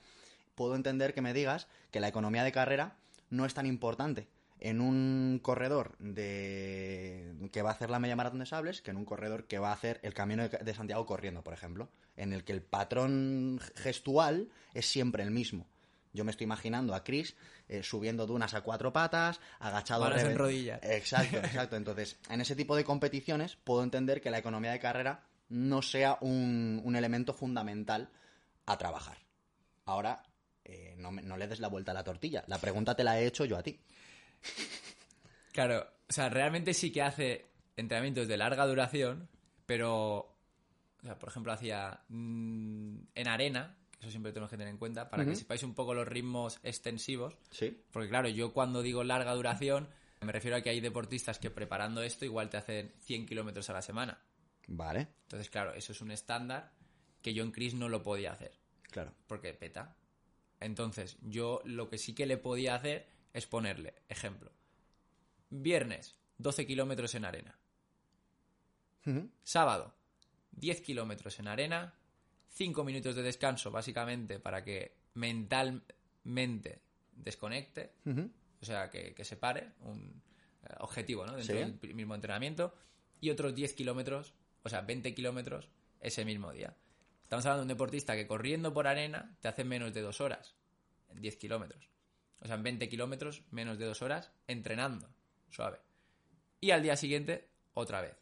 [0.56, 2.96] Puedo entender que me digas que la economía de carrera
[3.30, 4.26] no es tan importante
[4.58, 8.96] en un corredor de que va a hacer la media maratón de sables que en
[8.96, 12.42] un corredor que va a hacer el camino de Santiago corriendo, por ejemplo, en el
[12.42, 15.66] que el patrón gestual es siempre el mismo.
[16.16, 17.36] Yo me estoy imaginando a Chris
[17.68, 20.80] eh, subiendo dunas a cuatro patas, agachado Manos en rodillas.
[20.82, 21.76] Exacto, exacto.
[21.76, 26.18] Entonces, en ese tipo de competiciones puedo entender que la economía de carrera no sea
[26.20, 28.10] un, un elemento fundamental
[28.66, 29.18] a trabajar.
[29.84, 30.24] Ahora,
[30.64, 32.42] eh, no, le des la vuelta a la tortilla.
[32.48, 33.78] La pregunta te la he hecho yo a ti.
[35.52, 39.28] Claro, o sea, realmente sí que hace entrenamientos de larga duración,
[39.64, 44.78] pero, o sea, por ejemplo, hacía mm, en arena, eso siempre tenemos que tener en
[44.78, 47.82] cuenta, para que sepáis un poco los ritmos extensivos, Sí.
[47.92, 49.88] porque claro, yo cuando digo larga duración,
[50.20, 53.72] me refiero a que hay deportistas que preparando esto igual te hacen 100 kilómetros a
[53.74, 54.20] la semana.
[54.68, 56.72] Vale, Entonces, claro, eso es un estándar
[57.22, 58.52] que yo en Chris no lo podía hacer,
[58.90, 59.12] claro.
[59.26, 59.96] porque peta.
[60.60, 64.50] Entonces, yo lo que sí que le podía hacer es ponerle, ejemplo,
[65.50, 67.58] viernes, 12 kilómetros en arena.
[69.44, 69.94] Sábado,
[70.52, 71.94] 10 kilómetros en arena,
[72.56, 76.80] 5 minutos de descanso básicamente para que mentalmente
[77.12, 77.92] desconecte,
[78.60, 80.22] o sea, que, que se pare, un
[80.62, 81.36] eh, objetivo, ¿no?
[81.36, 81.78] Dentro Sí.
[81.82, 82.74] del mismo entrenamiento.
[83.20, 85.68] Y otros 10 kilómetros, o sea, 20 kilómetros
[86.00, 86.74] ese mismo día.
[87.22, 90.54] Estamos hablando de un deportista que corriendo por arena te hace menos de dos horas,
[91.08, 91.90] en 10 kilómetros.
[92.40, 95.08] O sea, en 20 kilómetros, menos de dos horas, entrenando,
[95.50, 95.78] suave.
[96.60, 98.16] Y al día siguiente, otra vez,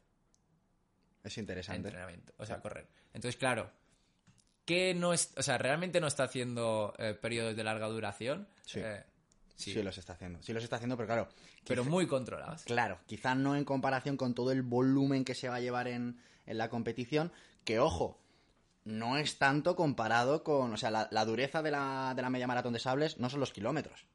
[1.24, 1.88] Es interesante.
[1.88, 2.88] entrenamiento, o sea, correr.
[3.12, 3.70] Entonces, claro,
[4.64, 8.48] ¿qué no es, o sea, realmente no está haciendo eh, periodos de larga duración?
[8.64, 8.80] Sí.
[8.82, 9.02] Eh,
[9.56, 9.72] Sí.
[9.72, 10.42] sí, los está haciendo.
[10.42, 11.28] Sí los está haciendo, pero claro.
[11.64, 12.64] pero muy controlados.
[12.64, 16.18] Claro, quizá no en comparación con todo el volumen que se va a llevar en,
[16.44, 17.30] en la competición,
[17.64, 18.18] que ojo,
[18.84, 22.48] no es tanto comparado con, o sea, la, la dureza de la, de la media
[22.48, 24.06] maratón de sables no son los kilómetros,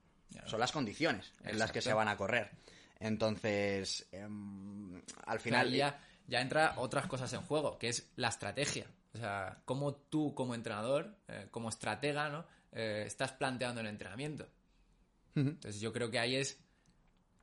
[0.45, 2.51] son las condiciones en las que se van a correr.
[2.99, 5.67] Entonces, em, al Al final...
[5.67, 8.87] final ya, ya entra otras cosas en juego, que es la estrategia.
[9.13, 12.45] O sea, cómo tú como entrenador, eh, como estratega, ¿no?
[12.71, 14.47] Eh, estás planteando el entrenamiento.
[15.35, 16.59] Entonces yo creo que ahí es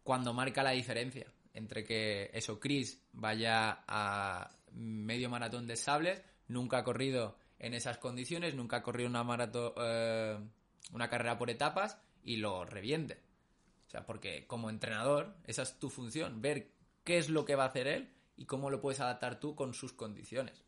[0.03, 6.79] cuando marca la diferencia entre que eso, Chris vaya a medio maratón de sables, nunca
[6.79, 10.39] ha corrido en esas condiciones, nunca ha corrido una maratón, eh,
[10.93, 13.23] una carrera por etapas y lo reviente.
[13.87, 16.71] O sea, porque como entrenador, esa es tu función, ver
[17.03, 19.73] qué es lo que va a hacer él y cómo lo puedes adaptar tú con
[19.73, 20.66] sus condiciones.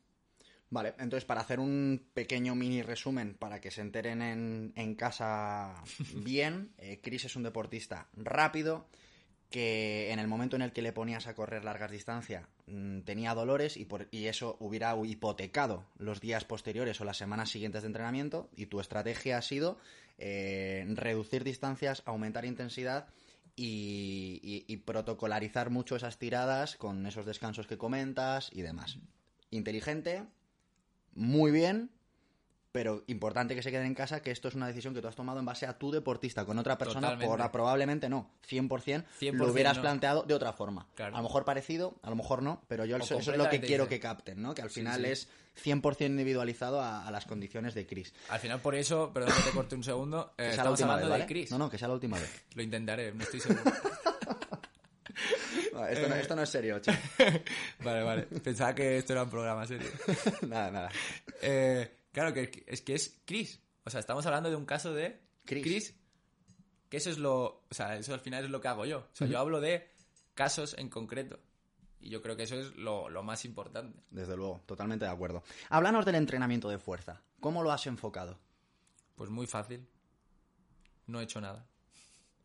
[0.71, 5.75] Vale, entonces para hacer un pequeño mini resumen para que se enteren en, en casa
[6.15, 8.87] bien, eh, Chris es un deportista rápido
[9.51, 13.33] que en el momento en el que le ponías a correr largas distancias mm, tenía
[13.35, 17.87] dolores y, por, y eso hubiera hipotecado los días posteriores o las semanas siguientes de
[17.87, 19.79] entrenamiento y tu estrategia ha sido
[20.19, 23.09] eh, reducir distancias, aumentar intensidad
[23.57, 28.99] y, y- y protocolarizar mucho esas tiradas con esos descansos que comentas y demás.
[29.51, 30.25] Inteligente,
[31.19, 31.91] muy bien,
[32.71, 35.17] pero importante que se quede en casa que esto es una decisión que tú has
[35.17, 36.45] tomado en base a tu deportista.
[36.45, 38.31] Con otra persona, por, probablemente no.
[38.49, 39.83] 100%, 100% lo hubieras no.
[39.83, 40.87] planteado de otra forma.
[40.95, 41.15] Claro.
[41.17, 43.61] A lo mejor parecido, a lo mejor no, pero yo eso, eso es lo que
[43.61, 44.55] quiero que capten, ¿no?
[44.55, 45.11] Que al Sí, final sí.
[45.11, 45.29] es
[45.65, 48.13] 100% individualizado a, a las condiciones de Chris.
[48.29, 50.93] Al final, por eso, perdón que te corte un segundo, eh, Que sea la última
[50.95, 51.27] hablando vez, de ¿vale?
[51.27, 51.51] Chris.
[51.51, 52.45] No, no, que sea la última vez.
[52.55, 53.63] Lo intentaré, no estoy seguro.
[55.79, 56.21] No, esto, no, Eh.
[56.21, 56.97] esto no es serio, chico.
[57.85, 58.23] vale, vale.
[58.25, 59.89] Pensaba que esto era un programa serio.
[60.49, 60.91] nada, nada.
[61.43, 63.61] Eh, claro, que es que es Chris.
[63.85, 65.95] O sea, estamos hablando de un caso de Chris.
[66.89, 67.65] que eso es lo.
[67.71, 68.99] O sea, eso al final es lo que hago yo.
[68.99, 69.89] O sea, yo hablo de
[70.35, 71.39] casos en concreto.
[72.01, 73.99] Y yo creo que eso es lo, lo más importante.
[74.11, 75.43] Desde luego, totalmente de acuerdo.
[75.69, 77.23] Háblanos del entrenamiento de fuerza.
[77.41, 78.39] ¿Cómo lo has enfocado?
[79.17, 79.85] Pues muy fácil.
[81.07, 81.67] No he hecho nada.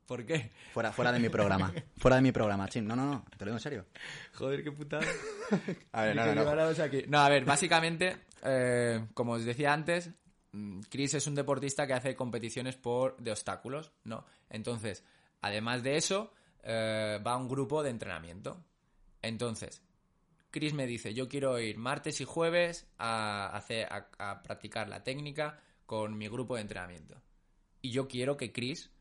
[0.05, 0.51] ¿Por qué?
[0.73, 1.73] Fuera, fuera de mi programa.
[1.97, 2.85] Fuera de mi programa, Chim.
[2.85, 3.25] No, no, no.
[3.37, 3.85] Te lo digo en serio.
[4.33, 5.05] Joder, qué putada.
[5.93, 6.41] A ver, no, no, no.
[6.41, 7.03] lleváramos aquí.
[7.07, 10.11] No, a ver, básicamente, eh, como os decía antes,
[10.51, 14.25] mm, Chris es un deportista que hace competiciones por de obstáculos, ¿no?
[14.49, 15.03] Entonces,
[15.41, 18.63] además de eso, eh, va a un grupo de entrenamiento.
[19.21, 19.81] Entonces,
[20.51, 25.03] Chris me dice, yo quiero ir martes y jueves a, hacer, a, a practicar la
[25.03, 27.21] técnica con mi grupo de entrenamiento.
[27.81, 28.92] Y yo quiero que Chris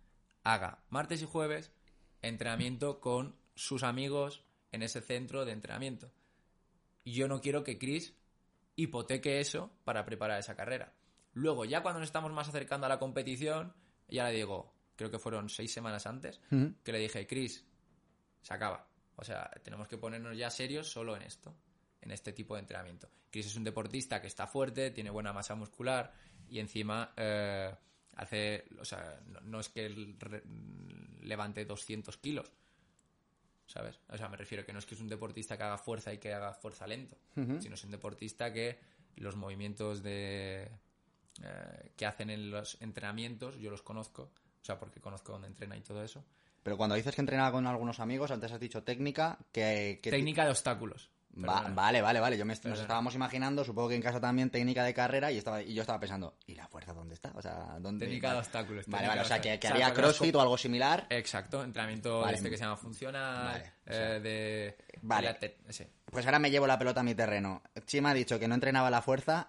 [0.44, 1.72] haga martes y jueves
[2.20, 6.12] entrenamiento con sus amigos en ese centro de entrenamiento.
[7.04, 8.14] Y yo no quiero que Chris
[8.76, 10.94] hipoteque eso para preparar esa carrera.
[11.34, 13.74] Luego, ya cuando nos estamos más acercando a la competición,
[14.08, 16.40] ya le digo, creo que fueron seis semanas antes,
[16.82, 17.64] que le dije, Chris,
[18.40, 18.86] se acaba.
[19.16, 21.54] O sea, tenemos que ponernos ya serios solo en esto,
[22.00, 23.08] en este tipo de entrenamiento.
[23.30, 26.12] Chris es un deportista que está fuerte, tiene buena masa muscular
[26.48, 27.74] y encima eh,
[28.16, 30.42] hace, o sea, no, no es que él re-
[31.22, 32.50] levante 200 kilos,
[33.66, 33.98] ¿sabes?
[34.08, 36.18] O sea, me refiero que no es que es un deportista que haga fuerza y
[36.18, 37.16] que haga fuerza lento,
[37.60, 38.78] sino es un deportista que
[39.16, 40.70] los movimientos de
[41.42, 45.76] eh, que hacen en los entrenamientos yo los conozco, o sea, porque conozco dónde entrena
[45.76, 46.24] y todo eso.
[46.62, 49.98] Pero cuando dices que entrenaba con algunos amigos, antes has dicho técnica, que...
[50.02, 51.10] que Técnica de obstáculos.
[51.34, 52.36] Va- vale, vale, vale.
[52.36, 55.62] Yo me, nos estábamos imaginando, supongo que en casa también técnica de carrera y estaba
[55.62, 57.32] y yo estaba pensando, ¿y la fuerza dónde está?
[57.34, 58.04] O sea, ¿dónde?
[58.04, 59.74] Técnica de obstáculos, Vale, vale, o sea, que, que obstáculos.
[59.74, 61.06] O sea, haría crossfit o algo similar.
[61.08, 62.36] Exacto, entrenamiento Vale.
[62.36, 64.76] este que se llama Funciona, Vale, o eh, sea, de...
[65.00, 65.26] vale.
[65.28, 65.86] de la te- sí.
[66.04, 67.62] Pues ahora me llevo la pelota a mi terreno.
[67.86, 69.48] Chima ha dicho que no entrenaba la fuerza.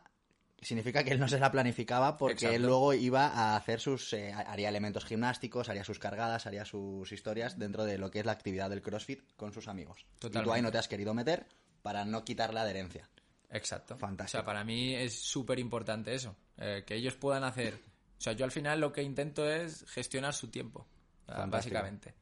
[0.62, 2.56] Significa que él no se la planificaba porque Exacto.
[2.56, 4.13] él luego iba a hacer sus.
[4.13, 8.26] eh, haría elementos gimnásticos, haría sus cargadas, haría sus historias dentro de lo que es
[8.26, 10.06] la actividad del crossfit con sus amigos.
[10.06, 10.62] Y tú ahí Totalmente.
[10.62, 11.48] no te has querido meter
[11.84, 13.08] para no quitar la adherencia.
[13.52, 13.96] Exacto.
[13.98, 14.39] Fantástico.
[14.39, 16.36] O sea, para mí es súper importante eso.
[16.58, 17.76] eh, que ellos puedan hacer.
[18.17, 20.88] O sea, yo al final lo que intento es gestionar su tiempo.
[21.28, 21.52] Fantástico.
[21.52, 22.13] básicamente.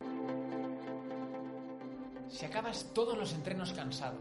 [2.30, 4.18] Si acabas todos los entrenos cansado,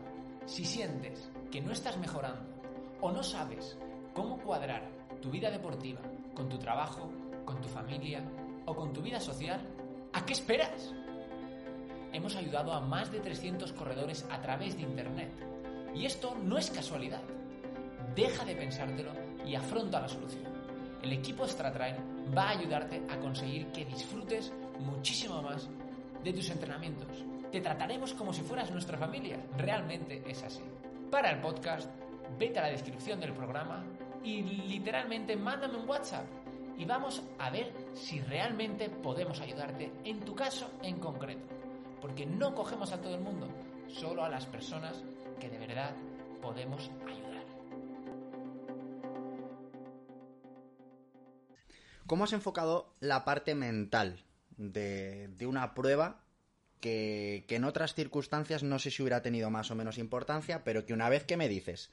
[0.46, 2.42] si sientes que no estás mejorando
[3.00, 3.76] o no sabes
[4.14, 4.90] cómo cuadrar
[5.22, 6.00] tu vida deportiva
[6.34, 7.12] con tu trabajo,
[7.44, 8.24] con tu familia
[8.66, 9.60] o con tu vida social,
[10.12, 10.92] ¿a qué esperas?
[12.12, 15.30] Hemos ayudado a más de 300 corredores a través de Internet.
[15.94, 17.22] Y esto no es casualidad.
[18.14, 19.12] Deja de pensártelo
[19.46, 20.44] y afronta la solución.
[21.02, 21.96] El equipo StraTrain
[22.36, 25.68] va a ayudarte a conseguir que disfrutes muchísimo más
[26.22, 27.24] de tus entrenamientos.
[27.50, 29.38] Te trataremos como si fueras nuestra familia.
[29.56, 30.62] Realmente es así.
[31.10, 31.90] Para el podcast,
[32.38, 33.84] vete a la descripción del programa
[34.22, 36.26] y literalmente mándame un WhatsApp
[36.76, 41.59] y vamos a ver si realmente podemos ayudarte en tu caso en concreto.
[42.00, 43.48] Porque no cogemos a todo el mundo,
[43.88, 45.02] solo a las personas
[45.38, 45.94] que de verdad
[46.40, 47.44] podemos ayudar.
[52.06, 54.24] ¿Cómo has enfocado la parte mental
[54.56, 56.24] de, una prueba
[56.80, 60.84] que, que en otras circunstancias no sé si hubiera tenido más o menos importancia, pero
[60.86, 61.90] que una vez que me dices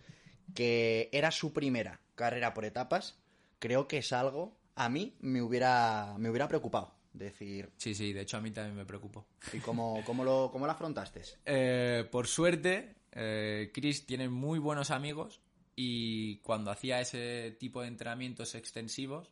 [0.55, 3.19] que era su primera carrera por etapas,
[3.59, 6.96] creo que es algo a mí me hubiera, me hubiera preocupado.
[7.17, 9.25] Decir, Sí, sí, de hecho a mí también me preocupó.
[9.53, 11.21] ¿y cómo, cómo, lo, cómo lo afrontaste?
[11.45, 15.41] Eh, por suerte, eh, Chris tiene muy buenos amigos
[15.75, 19.32] y cuando hacía ese tipo de entrenamientos extensivos,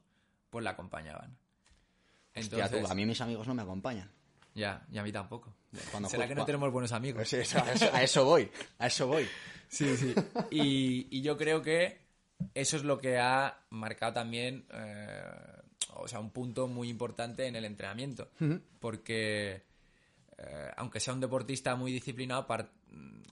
[0.50, 1.38] pues la acompañaban.
[2.36, 4.12] Hostia, tú, a mí mis amigos no me acompañan.
[4.54, 5.54] Ya, y a mí tampoco.
[5.92, 7.28] Cuando ¿Será que no tenemos buenos amigos?
[7.30, 9.28] Pues a, eso, a eso voy, a eso voy.
[9.68, 10.14] Sí, sí.
[10.52, 12.00] Y, y yo creo que
[12.54, 15.64] eso es lo que ha marcado también, eh,
[15.96, 18.30] o sea, un punto muy importante en el entrenamiento.
[18.80, 19.64] Porque,
[20.38, 22.46] eh, aunque sea un deportista muy disciplinado,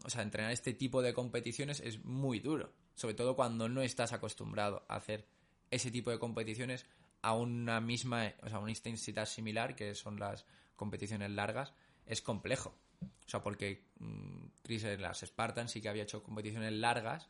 [0.04, 2.72] o sea, entrenar este tipo de competiciones es muy duro.
[2.96, 5.26] Sobre todo cuando no estás acostumbrado a hacer
[5.72, 6.86] ese tipo de competiciones
[7.22, 10.46] a una misma, o sea, a una intensidad similar, que son las
[10.76, 11.74] competiciones largas,
[12.06, 12.76] es complejo.
[13.02, 17.30] O sea, porque mm, Chris en las Spartans sí que había hecho competiciones largas,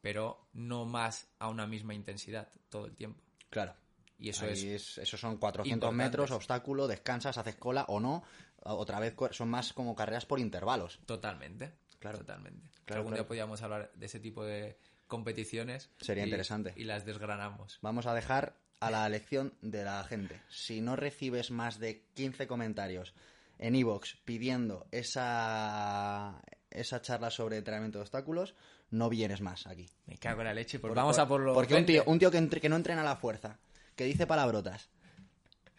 [0.00, 3.20] pero no más a una misma intensidad todo el tiempo.
[3.50, 3.74] Claro.
[4.18, 6.04] Y eso Ahí es es- esos son 400 importante.
[6.04, 8.24] metros, obstáculo, descansas, haces cola o no.
[8.64, 10.98] Otra vez son más como carreras por intervalos.
[11.06, 11.72] totalmente.
[12.00, 12.18] Claro.
[12.18, 12.68] Totalmente.
[12.84, 13.22] Claro, Algún claro.
[13.24, 14.76] día podríamos hablar de ese tipo de
[15.06, 15.90] competiciones.
[16.00, 16.72] Sería y- interesante.
[16.76, 17.78] Y las desgranamos.
[17.82, 20.40] Vamos a dejar a la elección de la gente.
[20.48, 23.14] Si no recibes más de 15 comentarios
[23.58, 28.54] en iVoox pidiendo esa, esa charla sobre entrenamiento de obstáculos,
[28.90, 29.88] no vienes más aquí.
[30.06, 30.78] Me cago en la leche.
[30.78, 32.10] Pues Por- vamos por- a por los Porque un tío, 20.
[32.10, 33.58] un tío que, entre- que no entrena a la fuerza,
[33.98, 34.88] que dice palabrotas.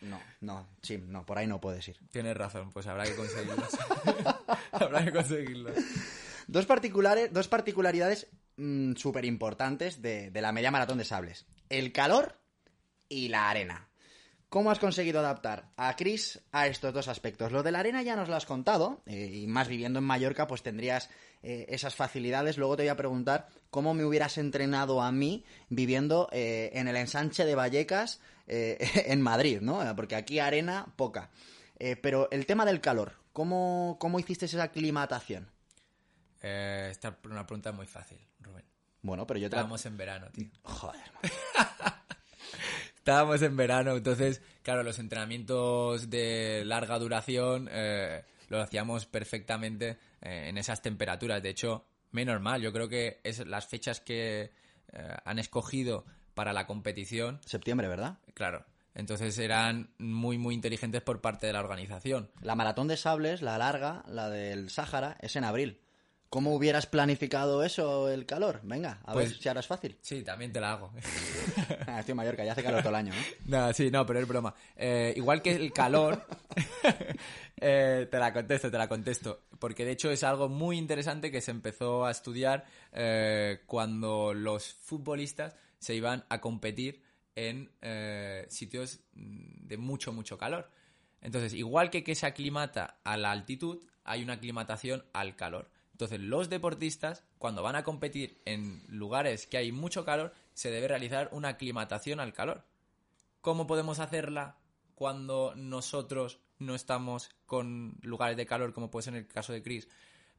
[0.02, 1.98] No, no, sí, no, por ahí no puedes ir.
[2.12, 3.70] Tienes razón, pues habrá que conseguirlos.
[4.74, 5.74] habrá que conseguirlos.
[6.48, 8.28] Dos, particulares, dos particularidades
[8.98, 11.46] súper importantes de, de la media maratón de sables.
[11.70, 12.38] El calor
[13.08, 13.88] y la arena.
[14.50, 17.54] ¿Cómo has conseguido adaptar a Chris a estos dos aspectos?
[17.54, 20.46] Lo de la arena ya nos lo has contado, eh, y más viviendo en Mallorca,
[20.48, 21.10] pues tendrías
[21.44, 22.58] eh, esas facilidades.
[22.58, 26.96] Luego te voy a preguntar cómo me hubieras entrenado a mí viviendo eh, en el
[26.96, 29.96] ensanche de Vallecas eh, en Madrid, ¿no?
[29.96, 31.30] Porque aquí arena poca.
[32.02, 35.50] Pero el tema del calor, ¿cómo, cómo hiciste esa aclimatación?
[36.42, 38.66] Eh, esta es una pregunta muy fácil, Rubén.
[39.02, 40.48] Bueno, pero yo te la- Estábamos en verano, tío.
[40.64, 41.02] Joder.
[42.98, 50.48] Estábamos en verano, entonces, claro, los entrenamientos de larga duración eh, los hacíamos perfectamente eh,
[50.50, 51.42] en esas temperaturas.
[51.42, 54.52] De hecho, menos mal, yo creo que es las fechas que
[54.92, 58.20] eh, han escogido para la competición, Septiembre, ¿verdad?
[58.34, 62.32] claro, entonces eran muy, muy inteligentes por parte de la organización.
[62.42, 65.80] La maratón de sables, la larga, la del Sáhara, es en abril.
[66.30, 68.60] ¿Cómo hubieras planificado eso, el calor?
[68.64, 69.98] Venga, a Pues- ver si ahora es fácil.
[70.02, 70.92] Sí, también te la hago.
[71.88, 73.22] Ah, Estoy en Mallorca, ya hace calor todo el año, ¿no?
[73.68, 74.54] No, sí, no, pero es broma.
[74.76, 76.24] Eh, igual que el calor,
[77.58, 79.42] eh, te la contesto, te la contesto.
[79.58, 84.74] Porque de hecho es algo muy interesante que se empezó a estudiar eh, cuando los
[84.74, 87.02] futbolistas se iban a competir
[87.36, 90.70] en eh, sitios de mucho, mucho calor.
[91.22, 95.70] Entonces, igual que que se aclimata a la altitud, hay una aclimatación al calor.
[96.00, 100.88] Entonces, los deportistas, cuando van a competir en lugares que hay mucho calor, se debe
[100.88, 102.64] realizar una aclimatación al calor.
[103.42, 104.56] ¿Cómo podemos hacerla
[104.96, 109.62] cuando nosotros no estamos con lugares de calor, como puede ser en el caso de
[109.62, 109.90] Chris,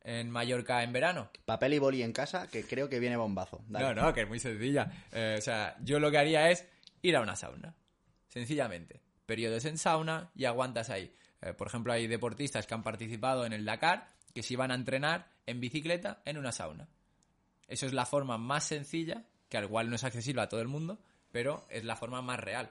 [0.01, 1.31] en Mallorca en verano?
[1.45, 3.63] Papel y boli en casa, que creo que viene bombazo.
[3.69, 3.95] Dale.
[3.95, 4.91] No, no, que es muy sencilla.
[5.13, 6.67] Eh, o sea, yo lo que haría es
[7.03, 7.77] ir a una sauna.
[8.29, 9.03] Sencillamente.
[9.27, 11.15] Periodos en sauna y aguantas ahí.
[11.43, 14.75] Eh, por ejemplo, hay deportistas que han participado en el Dakar que se iban a
[14.75, 16.89] entrenar en bicicleta en una sauna.
[17.69, 20.69] Eso es la forma más sencilla, que al igual no es accesible a todo el
[20.69, 21.01] mundo,
[21.31, 22.71] pero es la forma más real.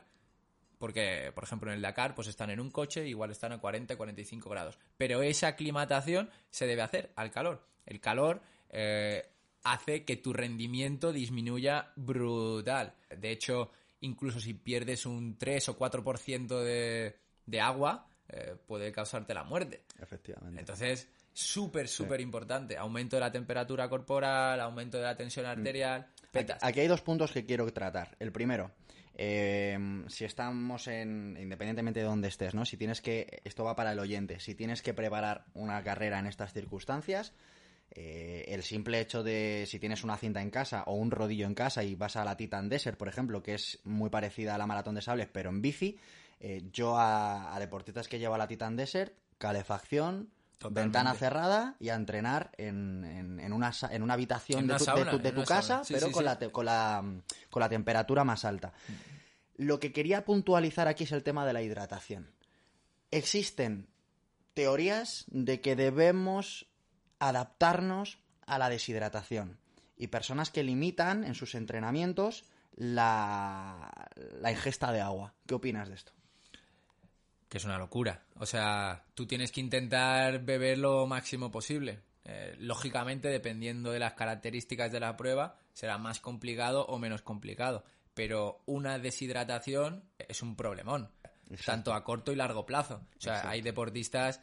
[0.78, 3.98] Porque, por ejemplo, en el Dakar, pues están en un coche, igual están a 40,
[3.98, 4.78] 45 grados.
[4.98, 7.66] Pero esa aclimatación se debe hacer al calor.
[7.86, 9.30] El calor eh,
[9.64, 12.96] hace que tu rendimiento disminuya brutal.
[13.10, 19.34] De hecho, incluso si pierdes un 3 o 4% de, de agua, eh, puede causarte
[19.34, 19.84] la muerte.
[20.00, 20.60] Efectivamente.
[20.60, 22.78] Entonces, súper, súper importante.
[22.78, 26.08] Aumento de la temperatura corporal, aumento de la tensión arterial.
[26.32, 26.58] Petas.
[26.58, 28.16] Aquí, aquí hay dos puntos que quiero tratar.
[28.20, 28.72] El primero,
[29.22, 29.78] eh,
[30.08, 32.64] si estamos en, independientemente de dónde estés, ¿no?
[32.64, 36.26] Si tienes que, esto va para el oyente, si tienes que preparar una carrera en
[36.26, 37.34] estas circunstancias,
[37.92, 41.54] eh, el simple hecho de si tienes una cinta en casa o un rodillo en
[41.54, 44.68] casa y vas a la Titan Desert, por ejemplo, que es muy parecida a la
[44.68, 46.00] Maratón de Sables, pero en bici,
[46.40, 50.98] eh, yo a, a deportistas que llevo a la Titan Desert, calefacción, Totalmente.
[50.98, 54.78] ventana cerrada y a entrenar en, en- en una, en una habitación En de una
[54.78, 55.84] tu, de sauna, tu- de en tu una casa.
[55.84, 56.26] Sí, pero sí, con, sí.
[56.26, 57.04] La te- con, la,
[57.50, 58.74] con la temperatura más alta.
[59.56, 62.30] Lo que quería puntualizar aquí es el tema de la hidratación.
[63.12, 63.88] Existen
[64.54, 66.68] teorías de que debemos
[67.20, 69.58] adaptarnos a la deshidratación
[69.98, 72.46] y personas que limitan en sus entrenamientos
[72.76, 73.92] la,
[74.42, 75.34] la ingesta de agua.
[75.46, 76.12] ¿Qué opinas de esto?
[77.50, 78.24] Que es una locura.
[78.36, 82.00] O sea, tú tienes que intentar beber lo máximo posible.
[82.26, 87.84] Eh, lógicamente, dependiendo de las características de la prueba, será más complicado o menos complicado.
[88.14, 91.10] Pero una deshidratación es un problemón,
[91.66, 93.02] tanto a corto y largo plazo.
[93.18, 94.42] O sea, hay deportistas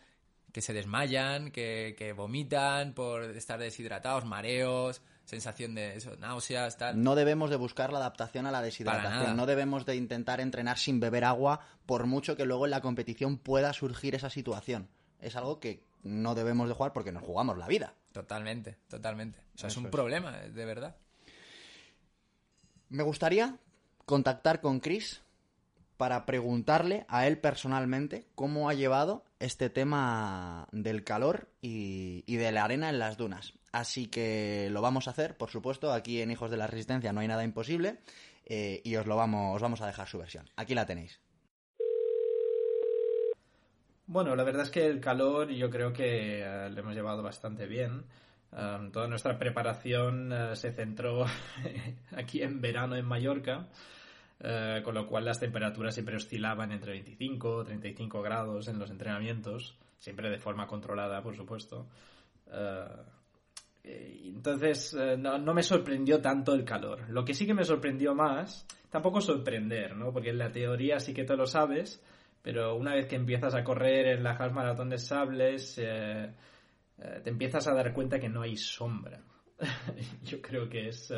[0.52, 7.02] que se desmayan, que, que vomitan por estar deshidratados, mareos, sensación de eso, náuseas, tal.
[7.02, 9.36] No debemos de buscar la adaptación a la deshidratación.
[9.36, 13.36] No debemos de intentar entrenar sin beber agua, por mucho que luego en la competición
[13.36, 14.88] pueda surgir esa situación.
[15.20, 17.94] Es algo que no debemos de jugar porque nos jugamos la vida.
[18.12, 19.38] Totalmente, totalmente.
[19.54, 19.92] O sea, es Eso un es.
[19.92, 20.96] problema, de verdad.
[22.88, 23.58] Me gustaría
[24.04, 25.22] contactar con Chris
[25.96, 32.52] para preguntarle a él personalmente cómo ha llevado este tema del calor y, y de
[32.52, 33.54] la arena en las dunas.
[33.76, 37.20] Así que lo vamos a hacer, por supuesto, aquí en Hijos de la Resistencia no
[37.20, 37.98] hay nada imposible
[38.46, 40.48] eh, y os lo vamos, os vamos a dejar su versión.
[40.56, 41.20] Aquí la tenéis.
[44.06, 47.66] Bueno, la verdad es que el calor yo creo que eh, lo hemos llevado bastante
[47.66, 48.06] bien.
[48.50, 51.26] Toda nuestra preparación eh, se centró
[52.16, 53.68] aquí en verano en Mallorca,
[54.38, 59.76] con lo cual las temperaturas siempre oscilaban entre 25 y 35 grados en los entrenamientos,
[59.98, 61.86] siempre de forma controlada, por supuesto.
[63.86, 67.08] Eh, entonces, eh, no, no me sorprendió tanto el calor.
[67.08, 70.12] Lo que sí que me sorprendió más, tampoco sorprender, ¿no?
[70.12, 72.02] Porque en la teoría sí que te lo sabes,
[72.42, 76.32] pero una vez que empiezas a correr en la Half Maratón de Sables, eh,
[76.96, 79.20] te empiezas a dar cuenta que no hay sombra.
[80.24, 81.12] Yo creo que es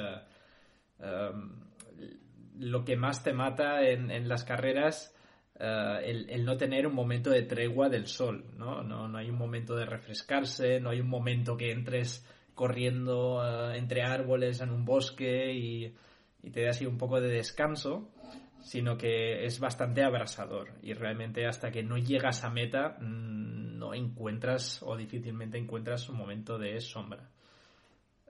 [0.98, 1.50] um,
[2.58, 5.14] lo que más te mata en, las carreras.
[5.58, 8.82] el, el no tener un momento de tregua del sol, ¿no?
[8.82, 9.08] ¿no?
[9.08, 12.24] No hay un momento de refrescarse, no hay un momento que entres
[12.58, 15.94] corriendo eh, entre árboles en un bosque y,
[16.42, 18.10] y te dé así un poco de descanso,
[18.60, 23.94] sino que es bastante abrasador y realmente hasta que no llegas a meta mm, no
[23.94, 27.30] encuentras o difícilmente encuentras un momento de sombra.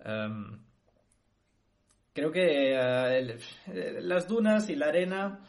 [0.05, 0.59] Em,
[2.13, 5.41] creo que eh, eh, las dunas y la arena,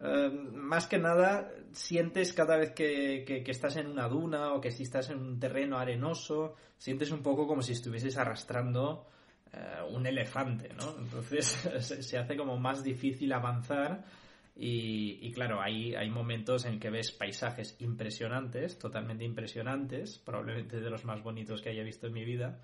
[0.00, 4.60] eh, más que nada, sientes cada vez que, que- que estás en una duna o
[4.60, 9.06] que si estás en un terreno arenoso, sientes un poco como si estuvieses arrastrando
[9.52, 10.98] eh, un elefante, ¿no?
[10.98, 11.46] Entonces
[11.80, 14.04] se, se hace como más difícil avanzar
[14.54, 20.90] y, y claro, hay, hay momentos en que ves paisajes impresionantes, totalmente impresionantes, probablemente de
[20.90, 22.60] los más bonitos que haya visto en mi vida,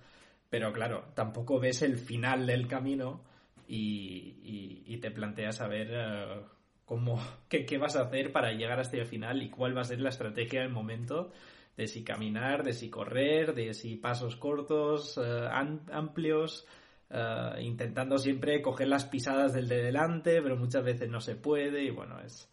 [0.49, 3.23] pero claro, tampoco ves el final del camino
[3.67, 6.41] y, y- y te planteas a ver eh,
[6.85, 9.85] cómo, qué, qué vas a hacer para llegar hasta el final y cuál va a
[9.85, 11.31] ser la estrategia del momento
[11.77, 16.67] de si caminar, de si correr, de si pasos cortos, eh, am- amplios,
[17.09, 21.83] eh, intentando siempre coger las pisadas del de delante, pero muchas veces no se puede
[21.83, 22.47] y bueno, es,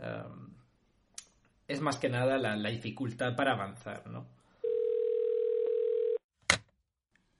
[0.00, 0.22] eh,
[1.66, 4.26] es más que nada la, la dificultad para avanzar, ¿no?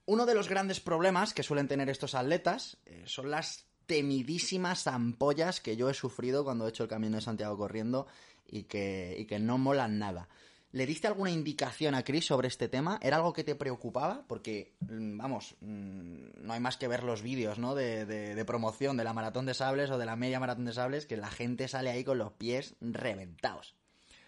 [0.05, 5.61] Uno de los grandes problemas que suelen tener estos atletas eh, son las temidísimas ampollas
[5.61, 8.07] que yo he sufrido cuando he hecho el Camino de Santiago corriendo
[8.47, 10.29] y que, y que no molan nada.
[10.73, 12.99] ¿Le diste alguna indicación a Chris sobre este tema?
[13.03, 14.25] ¿Era algo que te preocupaba?
[14.27, 17.75] Porque, mm, vamos, mm, no hay más que ver los vídeos ¿no?
[17.75, 20.73] de, de- de promoción de la Maratón de Sables o de la Media Maratón de
[20.73, 23.75] Sables, que la gente sale ahí con los pies reventados.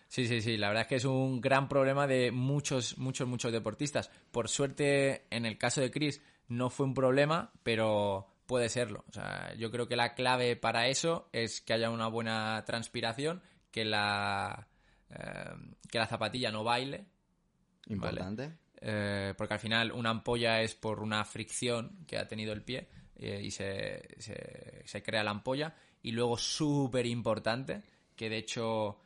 [0.08, 0.58] Sí, sí, sí.
[0.58, 4.10] La verdad es que es un gran problema de muchos, muchos, muchos deportistas.
[4.30, 9.04] Por suerte, en el caso de Chris, no fue un problema, pero puede serlo.
[9.08, 13.42] O sea, yo creo que la clave para eso es que haya una buena transpiración,
[13.70, 14.68] que la,
[15.10, 15.50] eh,
[15.90, 17.06] que la zapatilla no baile,
[17.88, 18.52] Importante.
[18.80, 22.88] eh, porque al final una ampolla es por una fricción que ha tenido el pie
[23.16, 25.74] eh, y se, se, se crea la ampolla.
[26.02, 27.82] Y luego, súper importante,
[28.16, 29.00] que de hecho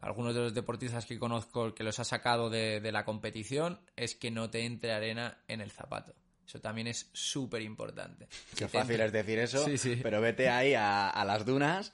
[0.00, 4.14] algunos de los deportistas que conozco que los ha sacado de, de la competición es
[4.14, 6.14] que no te entre arena en el zapato.
[6.48, 8.26] Eso también es súper importante.
[8.56, 10.00] Qué fácil es decir eso, Sí, sí.
[10.02, 11.92] pero vete ahí a, a las dunas.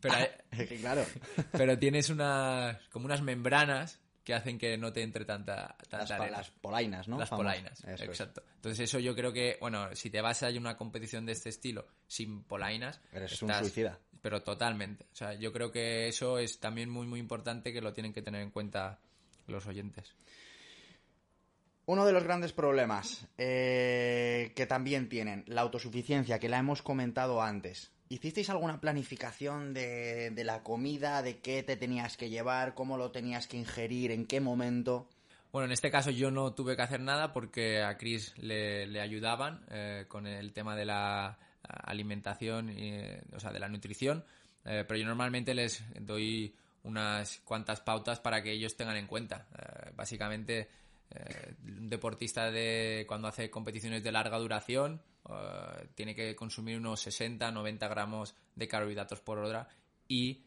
[0.00, 0.14] Pero,
[0.56, 1.04] que claro,
[1.52, 6.08] pero tienes unas, como unas membranas que hacen que no te entre tanta, tanta las,
[6.10, 6.36] pa- arena.
[6.38, 7.18] las polainas, ¿no?
[7.18, 8.00] Las polainas, Eso es.
[8.02, 8.44] exacto.
[8.56, 11.88] Entonces eso yo creo que, bueno, si te vas a una competición de este estilo
[12.06, 13.00] sin polainas...
[13.12, 13.98] Eres un suicida.
[14.22, 15.06] Pero totalmente.
[15.12, 18.22] O sea, yo creo que eso es también muy, muy importante que lo tienen que
[18.22, 19.00] tener en cuenta
[19.48, 20.14] los oyentes.
[21.90, 27.42] Uno de los grandes problemas eh, que también tienen, la autosuficiencia, que la hemos comentado
[27.42, 27.90] antes.
[28.08, 33.48] ¿Hicisteis alguna planificación de, la comida, de qué te tenías que llevar, cómo lo tenías
[33.48, 35.08] que ingerir, en qué momento?
[35.50, 39.64] Bueno, en este caso yo no tuve que hacer nada porque a Chris le, ayudaban
[39.72, 44.24] eh, con el tema de la alimentación, y, eh, o sea, de la nutrición,
[44.62, 49.48] pero yo normalmente les doy unas cuantas pautas para que ellos tengan en cuenta.
[49.96, 50.68] Básicamente,
[51.14, 57.06] eh, un deportista de cuando hace competiciones de larga duración eh, tiene que consumir unos
[57.06, 59.68] 60-90 gramos de carbohidratos por hora
[60.08, 60.44] y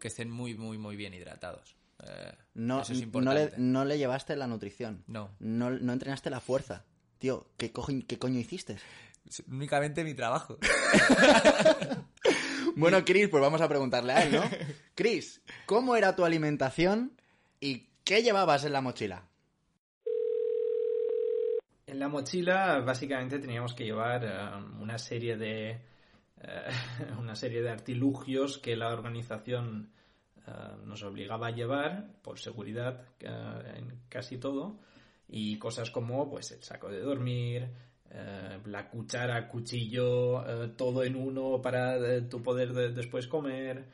[0.00, 1.76] que estén muy, muy, muy bien hidratados.
[2.02, 3.50] Eh, No, eso es no, importante.
[3.50, 5.04] le, no le llevaste la nutrición.
[5.06, 5.30] No.
[5.40, 6.84] No, no entrenaste la fuerza.
[7.18, 8.76] Tío, ¿qué, cojo- qué coño hiciste?
[9.50, 10.58] Únicamente mi trabajo.
[12.76, 14.42] Bueno, Chris, pues vamos a preguntarle a él, ¿no?
[14.94, 17.12] Chris, ¿cómo era tu alimentación
[17.60, 19.28] y qué llevabas en la mochila?
[21.86, 25.78] En la mochila básicamente teníamos que llevar eh, una serie de eh,
[27.18, 29.90] una serie de artilugios que la organización
[30.46, 30.50] eh,
[30.86, 34.78] nos obligaba a llevar por seguridad eh, en casi todo
[35.28, 37.68] y cosas como pues el saco de dormir
[38.64, 40.42] la cuchara cuchillo
[40.78, 43.84] todo en uno para tu poder de- después comer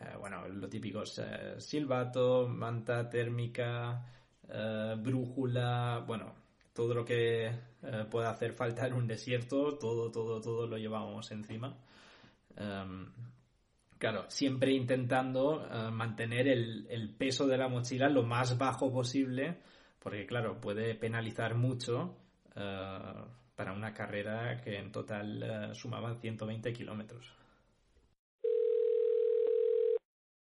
[0.00, 4.04] eh, bueno lo típico es eh, silbato manta térmica
[4.48, 6.34] eh, brújula bueno
[6.72, 7.52] todo lo que
[8.10, 11.76] pueda hacer falta en un desierto, todo, todo, todo lo llevábamos encima.
[12.56, 13.06] Em,
[13.96, 19.58] claro, siempre intentando mantener el, el peso de la mochila lo más bajo posible,
[20.00, 22.16] porque claro, puede penalizar mucho
[23.56, 27.32] para una carrera que en total eh, sumaban 120 kilómetros.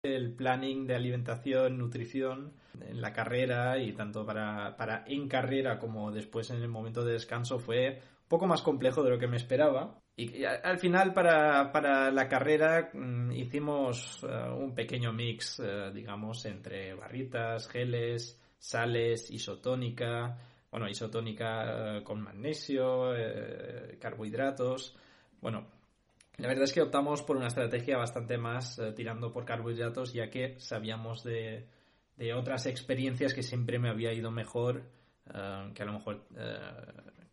[0.06, 6.12] El planning de alimentación, nutrición en la carrera y tanto para, para en carrera como
[6.12, 9.38] después en el momento de descanso fue un poco más complejo de lo que me
[9.38, 10.00] esperaba.
[10.18, 16.46] Y, al final para, para la carrera mm, hicimos eh, un pequeño mix, eh, digamos,
[16.46, 20.38] entre barritas, geles, sales, isotónica,
[20.72, 23.12] bueno, isotónica eh, con magnesio,
[24.00, 24.96] carbohidratos,
[25.42, 25.68] bueno,
[26.38, 30.30] la verdad es que optamos por una estrategia bastante más eh, tirando por carbohidratos, ya
[30.30, 31.68] que sabíamos de,
[32.18, 34.84] de otras experiencias que siempre me había ido mejor
[35.34, 36.60] eh, que a lo mejor eh,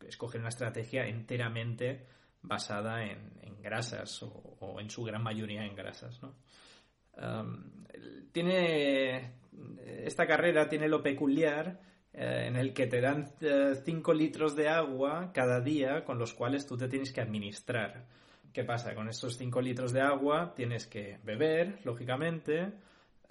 [0.06, 2.06] escoger una estrategia enteramente
[2.42, 6.20] basada en, en grasas o, en su gran mayoría en grasas.
[6.22, 6.34] ¿no?
[7.16, 7.84] Um,
[8.32, 9.34] tiene
[10.04, 11.80] esta carrera tiene lo peculiar
[12.14, 13.32] en el que te dan
[13.84, 18.06] 5 litros de agua cada día con los cuales tú te tienes que administrar.
[18.52, 18.94] ¿Qué pasa?
[18.94, 22.72] Con estos 5 litros de agua tienes que beber, lógicamente,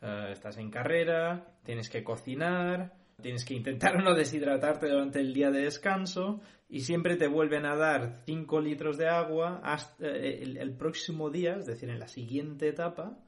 [0.01, 5.51] eh, estás en carrera, tienes que cocinar, tienes que intentar no deshidratarte durante el día
[5.51, 10.73] de descanso y siempre te vuelven a dar 5 litros de agua hasta eh, el,
[10.75, 13.19] próximo día, es decir, en la siguiente etapa,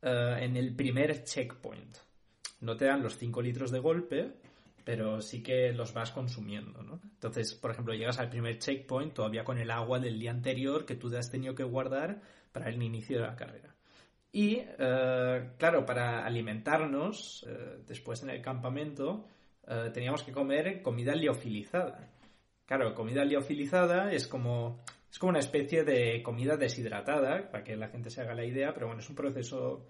[0.00, 1.98] eh, en el primer checkpoint.
[2.60, 4.32] No te dan los 5 litros de golpe,
[4.86, 7.00] pero sí que los vas consumiendo, ¿no?
[7.02, 10.94] Entonces, por ejemplo, llegas al primer checkpoint todavía con el agua del día anterior que
[10.94, 12.20] tú has tenido que guardar
[12.52, 13.74] para el inicio de la carrera.
[14.30, 19.26] Y, eh, claro, para alimentarnos, eh, después en el campamento,
[19.66, 22.08] eh, teníamos que comer comida liofilizada.
[22.64, 27.88] Claro, comida liofilizada es como, es como una especie de comida deshidratada, para que la
[27.88, 29.84] gente se haga la idea, pero bueno, es un proceso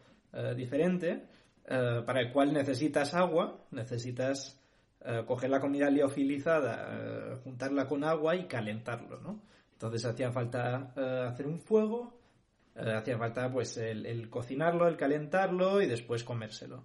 [0.56, 1.22] diferente,
[1.64, 4.60] para el cual necesitas agua, necesitas
[5.06, 9.40] eh, coger la comida liofilizada, eh, juntarla con agua y calentarlo, ¿no?
[9.72, 12.18] Entonces hacía falta eh, hacer un fuego,
[12.74, 16.84] hacía falta pues el, cocinarlo, el calentarlo y después comérselo.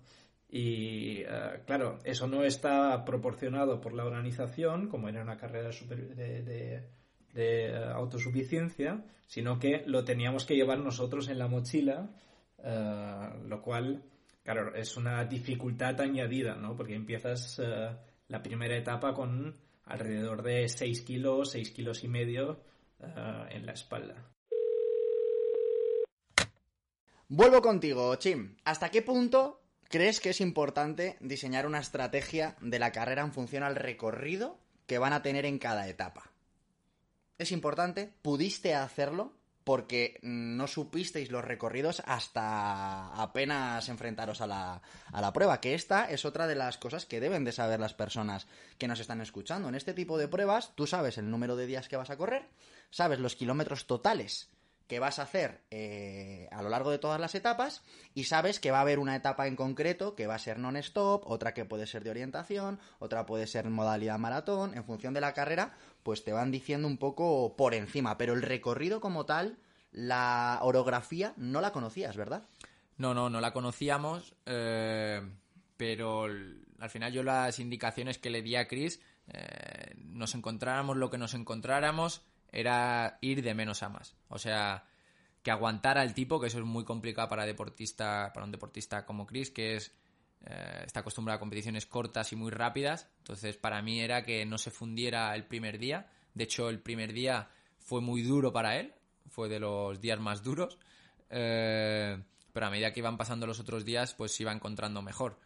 [0.49, 1.23] Y
[1.65, 6.83] claro, eso no está proporcionado por la organización, como era una carrera de,
[7.33, 12.09] de- autosuficiencia, sino que lo teníamos que llevar nosotros en la mochila,
[13.47, 14.03] lo cual,
[14.43, 16.75] claro, es una dificultad añadida, ¿no?
[16.75, 17.61] Porque empiezas
[18.31, 22.63] la primera etapa con alrededor de 6 kilos, 6 kilos y medio
[22.99, 24.31] eh, en la espalda.
[27.27, 28.55] Vuelvo contigo, Chim.
[28.63, 33.63] ¿Hasta qué punto crees que es importante diseñar una estrategia de la carrera en función
[33.63, 34.57] al recorrido
[34.87, 36.31] que van a tener en cada etapa?
[37.37, 38.13] ¿Es importante?
[38.21, 39.33] ¿Pudiste hacerlo?
[39.63, 44.81] Porque no supisteis los recorridos hasta apenas enfrentaros a la,
[45.11, 47.93] a la, prueba, que esta es otra de las cosas que deben de saber las
[47.93, 48.47] personas
[48.77, 49.69] que nos están escuchando.
[49.69, 52.47] En este tipo de pruebas, tú sabes el número de días que vas a correr,
[52.89, 54.49] sabes los kilómetros totales
[54.91, 57.81] que vas a hacer eh, a lo largo de todas las etapas
[58.13, 61.23] y sabes que va a haber una etapa en concreto que va a ser non-stop,
[61.25, 65.33] otra que puede ser de orientación, otra puede ser modalidad maratón, en función de la
[65.33, 69.59] carrera, pues te van diciendo un poco por encima, pero el recorrido como tal,
[69.93, 72.43] la orografía no la conocías, ¿verdad?
[72.97, 75.21] No, no, no la conocíamos, eh,
[75.77, 81.09] pero al final yo las indicaciones que le di a Chris, eh, nos encontráramos lo
[81.09, 84.15] que nos encontráramos, era ir de menos a más.
[84.27, 84.85] O sea,
[85.41, 89.25] que aguantara el tipo, que eso es muy complicado para deportista, para un deportista como
[89.25, 89.93] Chris, que es
[90.45, 93.07] eh, está acostumbrado a competiciones cortas y muy rápidas.
[93.19, 96.09] Entonces, para mí era que no se fundiera el primer día.
[96.33, 97.49] De hecho, el primer día
[97.79, 98.93] fue muy duro para él,
[99.29, 100.77] fue de los días más duros.
[101.29, 102.21] Eh,
[102.53, 105.39] pero a medida que iban pasando los otros días, pues se iba encontrando mejor.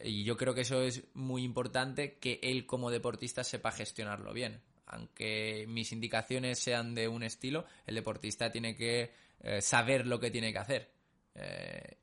[0.00, 4.62] Y yo creo que eso es muy importante, que él como deportista sepa gestionarlo bien
[4.88, 10.30] aunque mis indicaciones sean de un estilo, el deportista tiene que eh, saber lo que
[10.30, 10.90] tiene que hacer.
[11.34, 11.98] Eh,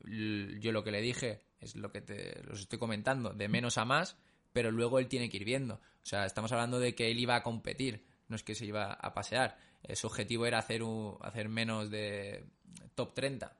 [0.59, 3.85] yo lo que le dije es lo que te los estoy comentando, de menos a
[3.85, 4.17] más,
[4.53, 5.75] pero luego él tiene que ir viendo.
[5.75, 8.93] O sea, estamos hablando de que él iba a competir, no es que se iba
[8.93, 9.57] a pasear.
[9.83, 12.45] Eh, su objetivo era hacer, un, hacer menos de
[12.93, 13.51] top 30.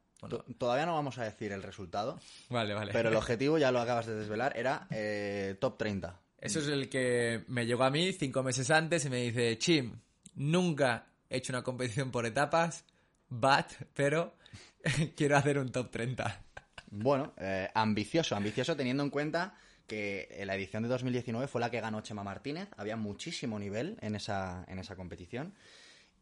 [0.57, 2.19] Todavía no vamos a decir el resultado.
[2.49, 2.93] Vale, vale.
[2.93, 4.87] Pero el objetivo, ya lo acabas de desvelar, era
[5.59, 6.19] top 30.
[6.39, 9.93] Eso es el que me llegó a mí cinco meses antes y me dice, Chim,
[10.35, 12.85] nunca he hecho una competición por etapas,
[13.29, 14.35] but, pero
[15.15, 16.41] quiero hacer un top 30.
[16.91, 19.55] Bueno, eh, ambicioso, ambicioso teniendo en cuenta
[19.87, 24.15] que la edición de 2019 fue la que ganó Chema Martínez, había muchísimo nivel en
[24.15, 25.53] esa, en esa competición.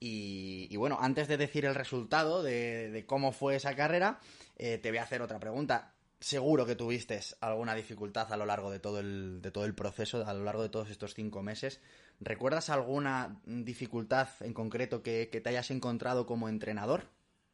[0.05, 4.20] Y, bueno, antes de decir el resultado de, cómo fue esa carrera,
[4.57, 5.93] eh, te voy a hacer otra pregunta
[6.24, 10.26] seguro que tuviste alguna dificultad a lo largo de todo el, de todo el proceso,
[10.26, 11.82] a lo largo de todos estos cinco meses.
[12.21, 17.09] ¿Recuerdas alguna dificultad en concreto que, te hayas encontrado como entrenador?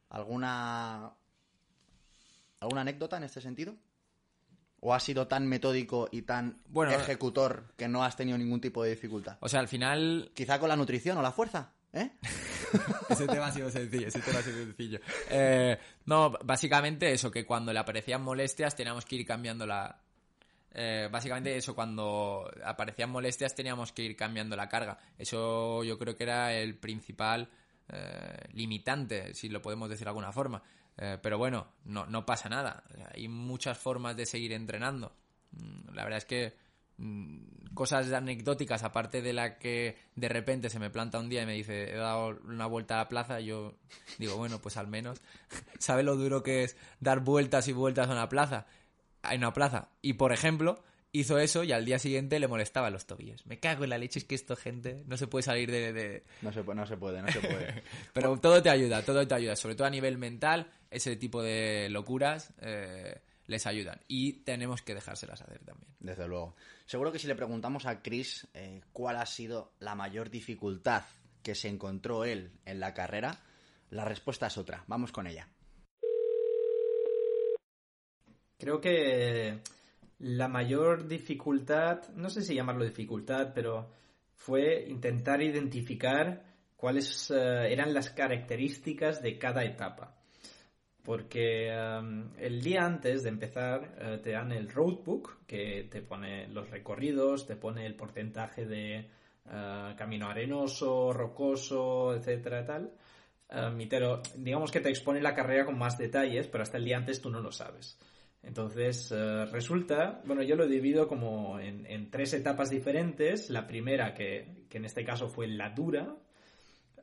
[0.10, 1.14] ¿Alguna,
[2.60, 3.76] ¿Alguna anécdota en este sentido?
[4.82, 6.62] ¿O has sido tan metódico y tan
[6.92, 9.38] ejecutor que no has tenido ningún tipo de dificultad?
[9.42, 10.32] O sea, al final...
[10.36, 12.12] Quizá con la nutrición o la fuerza, ¿eh?
[13.10, 15.00] ese tema ha sido sencillo, ese tema ha sido sencillo.
[15.30, 20.02] Eh, no, básicamente eso, que cuando le aparecían molestias teníamos que ir cambiando la...
[20.72, 25.00] Eh, básicamente eso, cuando aparecían molestias teníamos que ir cambiando la carga.
[25.18, 27.50] Eso yo creo que era el principal
[27.90, 30.62] eh, limitante, si lo podemos decir de alguna forma.
[30.96, 32.84] pero bueno, no, no pasa nada.
[33.14, 35.12] Hay muchas formas de seguir entrenando.
[35.52, 36.69] Mm, la verdad es que
[37.74, 41.54] cosas anecdóticas, aparte de la que de repente se me planta un día y me
[41.54, 43.76] dice, he dado una vuelta a la plaza, yo
[44.18, 45.22] digo, bueno, pues al menos,
[45.80, 48.66] ¿sabe lo duro que es dar vueltas y vueltas a una plaza?
[49.22, 49.90] A una plaza.
[50.02, 53.46] Y por ejemplo, hizo eso y al día siguiente le molestaba los tobillos.
[53.46, 56.24] Me cago en la leche, es que esto, gente, no se puede salir de...
[56.42, 57.84] No, se, no se puede, no se puede.
[58.14, 61.88] Pero todo te ayuda, todo te ayuda, sobre todo a nivel mental, ese tipo de
[61.90, 62.54] locuras.
[62.62, 63.20] Eh,
[63.50, 64.00] les ayudan.
[64.08, 65.92] Y tenemos que dejárselas hacer también.
[66.00, 66.56] Desde luego.
[66.86, 71.04] Seguro que si le preguntamos a Chris eh, cuál ha sido la mayor dificultad
[71.42, 73.40] que se encontró él en la carrera,
[73.90, 74.84] la respuesta es otra.
[74.86, 75.48] Vamos con ella.
[78.60, 79.62] Creo que
[80.20, 83.90] la mayor dificultad, no sé si llamarlo dificultad, pero
[84.36, 86.46] fue intentar identificar
[86.76, 90.20] cuáles eh, eran las características de cada etapa
[91.10, 91.74] porque
[92.38, 97.48] el día antes de empezar eh, te dan el roadbook que te pone los recorridos,
[97.48, 99.10] te pone el porcentaje de
[99.50, 102.92] eh, camino arenoso, rocoso, etcétera, tal.
[104.36, 107.32] digamos que te expone la carrera con más detalles, pero hasta el día antes tú
[107.32, 107.98] no lo sabes.
[108.44, 113.50] Entonces, eh, resulta, bueno, yo lo divido como en, en, tres etapas diferentes.
[113.50, 116.16] La primera, que, que, en este caso fue la dura,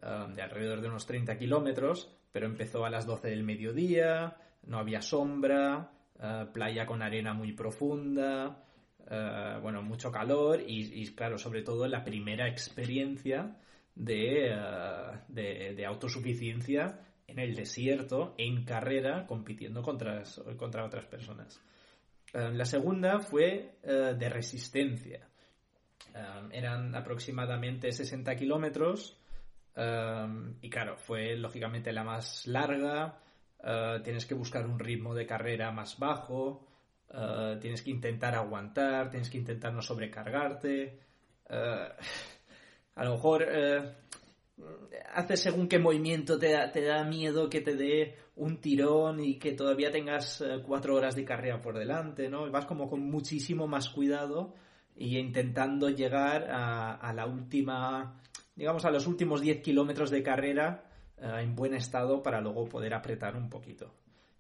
[0.01, 5.01] de alrededor de unos 30 kilómetros, pero empezó a las 12 del mediodía, no había
[5.01, 8.65] sombra, eh, playa con arena muy profunda,
[9.09, 13.57] eh, bueno, mucho calor y, claro, sobre todo la primera experiencia
[13.95, 20.23] de, eh, de, autosuficiencia en el desierto, en carrera, compitiendo contra,
[20.57, 21.61] contra otras personas.
[22.33, 25.29] la segunda fue de resistencia.
[26.51, 29.19] eran aproximadamente 60 kilómetros
[29.77, 33.19] Em, y claro, fue lógicamente la más larga,
[33.63, 36.67] eh, tienes que buscar un ritmo de carrera más bajo,
[37.11, 40.99] eh, tienes que intentar aguantar, tienes que intentar no sobrecargarte.
[41.49, 41.89] eh,
[42.97, 43.47] a lo mejor
[45.15, 49.39] haces según qué movimiento te da, te da miedo que te dé un tirón y
[49.39, 52.51] que todavía tengas cuatro horas de carrera por delante, ¿no?
[52.51, 54.55] Vas como con muchísimo más cuidado
[54.97, 58.19] y intentando llegar a la última,
[58.57, 62.95] digamos, a los últimos 10 kilómetros de carrera eh, en buen estado para luego poder
[62.95, 63.95] apretar un poquito.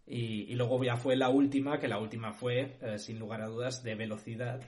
[0.07, 3.47] Y, y luego ya fue la última, que la última fue, eh, sin lugar a
[3.47, 4.61] dudas, de velocidad.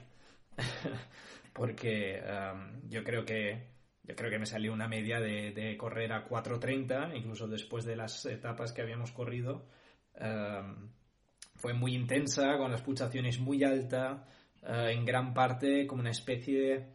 [1.53, 6.13] Porque um, yo creo que yo creo que me salió una media de, de correr
[6.13, 9.67] a 4.30, incluso después de las etapas que habíamos corrido.
[10.19, 10.89] Um,
[11.59, 14.21] fue muy intensa, con las pulsaciones muy altas,
[14.63, 16.93] eh, en gran parte como una especie,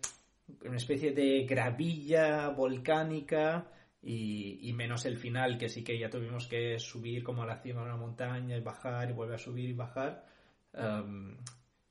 [0.64, 3.70] una especie de gravilla volcánica
[4.02, 7.80] y, menos el final, que sí que ya tuvimos que subir como a la cima
[7.80, 10.26] de una montaña y bajar y volver a subir y bajar.
[10.74, 11.36] Um,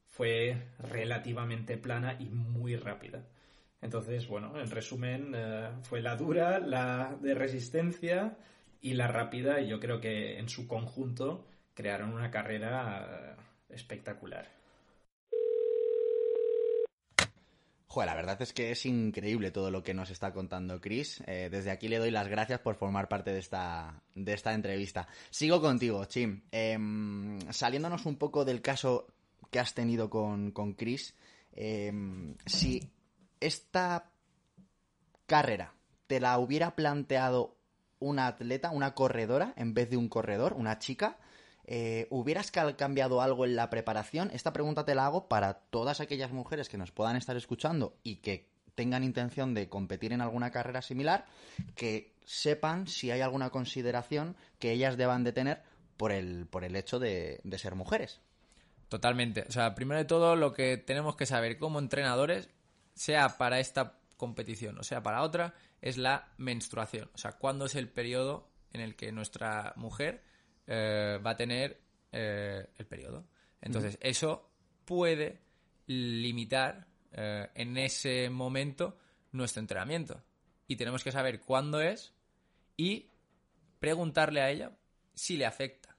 [0.06, 3.26] fue relativamente plana y muy rápida.
[3.82, 8.38] Entonces, bueno, en resumen, eh, fue la dura, la de resistencia
[8.80, 14.63] y la rápida, y yo creo que en su conjunto crearon una carrera eh, espectacular.
[17.94, 21.22] Joder, la verdad es que es increíble todo lo que nos está contando Chris.
[21.28, 25.08] Eh, desde aquí le doy las gracias por formar parte de esta, de esta entrevista.
[25.30, 26.42] Sigo contigo, Chim.
[26.52, 29.06] Em, saliéndonos un poco del caso
[29.52, 31.14] que has tenido con, con Chris,
[31.52, 32.82] em, si
[33.40, 34.10] esta
[35.28, 35.76] carrera
[36.08, 37.56] te la hubiera planteado
[38.00, 41.20] una atleta, una corredora, en vez de un corredor, una chica,
[41.66, 44.30] eh, ¿hubieras cambiado algo en la preparación?
[44.34, 48.18] Esta pregunta te la hago para todas aquellas mujeres que nos puedan estar escuchando y
[48.18, 51.26] que tengan intención de competir en alguna carrera similar,
[51.76, 55.62] que sepan si hay alguna consideración que ellas deban de tener
[55.98, 58.22] por el, por el hecho de, de ser mujeres.
[58.90, 59.46] Totalmente.
[59.48, 62.50] O sea, primero de todo, lo que tenemos que saber como entrenadores,
[62.94, 67.10] sea para esta competición o sea para otra, es la menstruación.
[67.14, 70.24] O sea, cuándo es el periodo en el que nuestra mujer
[70.68, 73.26] eh, va a tener eh, el periodo.
[73.62, 74.50] Entonces, eso
[74.86, 75.40] puede
[75.88, 78.98] limitar eh, en ese momento
[79.32, 80.22] nuestro entrenamiento.
[80.68, 82.14] Y tenemos que saber cuándo es
[82.78, 83.10] y
[83.80, 84.72] preguntarle a ella
[85.14, 85.96] si le afecta.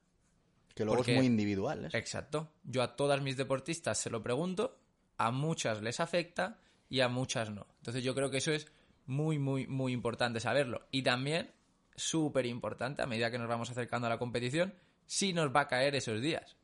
[0.73, 1.89] Que luego Porque- es muy individual.
[1.93, 2.51] Exacto.
[2.63, 4.79] Yo a todas mis deportistas se lo pregunto,
[5.17, 6.59] a muchas les afecta
[6.89, 7.65] y a muchas no.
[7.77, 8.67] Entonces yo creo que eso es
[9.05, 10.87] muy, muy, muy importante saberlo.
[10.91, 11.51] Y también,
[11.95, 14.73] súper importante, a medida que nos vamos acercando a la competición,
[15.05, 16.55] si nos va a caer esos días.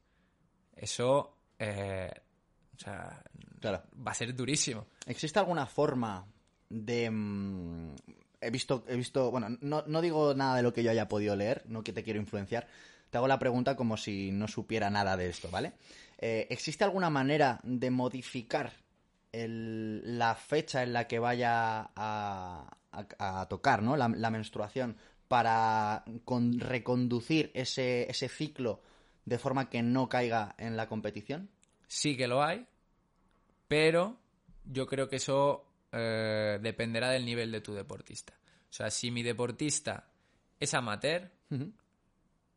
[0.76, 2.12] Eso, eh,
[2.76, 3.24] o sea,
[3.60, 3.84] Claro.
[4.06, 4.88] va a ser durísimo.
[5.06, 6.26] ¿Existe alguna forma
[6.70, 7.10] de...
[7.12, 7.96] mm,
[8.42, 11.36] he visto, he visto, bueno, no, no digo nada de lo que yo haya podido
[11.36, 12.68] leer, no que te quiero influenciar.
[13.12, 15.74] Te hago la pregunta como si no supiera nada de esto, ¿vale?
[16.18, 18.72] Eh, ¿Existe alguna manera de modificar
[19.32, 23.96] el- la fecha en la que vaya a, a- a tocar, ¿no?
[23.96, 24.98] La, la menstruación
[25.32, 28.82] para con- reconducir ese, ese ciclo
[29.24, 31.50] de forma que no caiga en la competición?
[31.88, 32.68] Sí que lo hay,
[33.66, 34.18] pero
[34.66, 35.64] yo creo que eso
[35.94, 38.34] eh, dependerá del nivel de tu deportista.
[38.70, 40.12] O sea, si mi deportista
[40.60, 41.32] es amateur,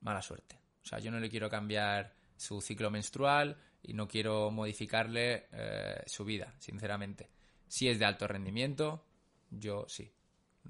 [0.00, 0.58] mala suerte.
[0.82, 6.02] O sea, yo no le quiero cambiar su ciclo menstrual y no quiero modificarle eh,
[6.06, 7.30] su vida, sinceramente.
[7.68, 9.04] Si es de alto rendimiento,
[9.48, 10.10] yo sí.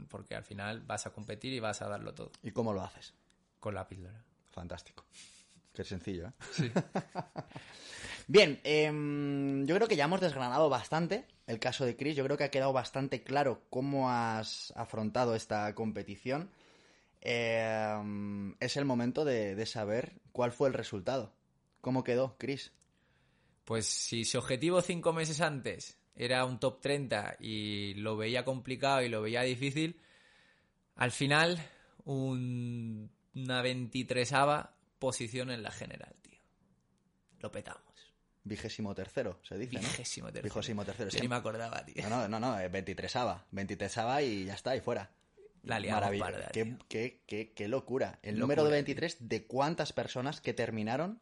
[0.08, 3.14] Porque al final vas a competir y vas a darlo todo ¿Y cómo lo haces?
[3.60, 4.22] con la píldora.
[4.50, 5.04] Fantástico.
[5.72, 6.72] Qué sencillo, ¿eh?
[8.26, 12.16] Bien, em, yo creo que ya hemos desgranado bastante el caso de Chris.
[12.16, 16.50] Yo creo que ha quedado bastante claro cómo has afrontado esta competición.
[17.20, 21.34] Em, es el momento de, de saber cuál fue el resultado.
[21.80, 22.72] ¿Cómo quedó, Chris?
[23.64, 29.02] Pues si su objetivo cinco meses antes era un top 30 y lo veía complicado
[29.02, 30.00] y lo veía difícil,
[30.96, 31.58] al final
[32.04, 34.32] un- una 23
[34.98, 36.38] posición en la general, tío.
[37.40, 37.82] Lo petamos.
[38.44, 39.80] Vigésimo tercero, se dice, ¿no?
[39.80, 40.44] Vigésimo tercero.
[40.54, 41.08] Vigésimo tercero.
[41.10, 42.02] Yo ni me acordaba, tío.
[42.08, 43.12] No, no, no, no, 23
[43.50, 45.10] 23 y ya está, y fuera.
[45.62, 48.18] La liamos parda, qué, qué- qué- qué locura.
[48.22, 48.94] El Locura, número de tío.
[48.96, 51.20] 23, ¿de cuántas personas que terminaron?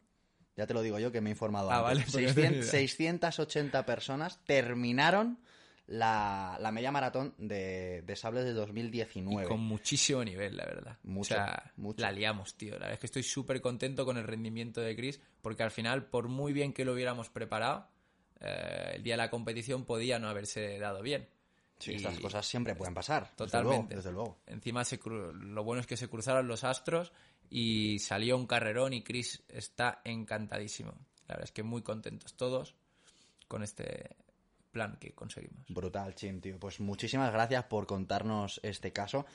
[0.56, 1.84] Ya te lo digo yo que me he informado Ah, antes.
[1.88, 2.70] vale, porque no 600 tenía idea.
[2.70, 5.38] 680 personas terminaron
[5.86, 9.48] la, la media maratón de, de Sables de 2019.
[9.48, 10.98] Con muchísimo nivel, la verdad.
[11.02, 12.00] Mucho, o sea, mucho.
[12.00, 12.72] la liamos, tío.
[12.74, 16.06] La verdad es que estoy súper contento con el rendimiento de Chris, porque al final,
[16.06, 17.88] por muy bien que lo hubiéramos preparado,
[18.40, 21.28] eh, el día de la competición podía no haberse dado bien.
[21.78, 23.24] Sí, Y estas cosas siempre pueden pasar.
[23.24, 23.76] desde Totalmente.
[23.94, 24.38] luego, Desde luego.
[24.46, 27.12] Encima, se cru- lo bueno es que se cruzaron los astros
[27.54, 30.92] y salió un carrerón y Chris está encantadísimo.
[31.28, 32.74] La verdad es que muy contentos todos
[33.46, 34.16] con este
[34.70, 35.66] plan que conseguimos.
[35.68, 36.58] Brutal, Chim, tío.
[36.58, 39.26] Pues muchísimas gracias por contarnos este caso.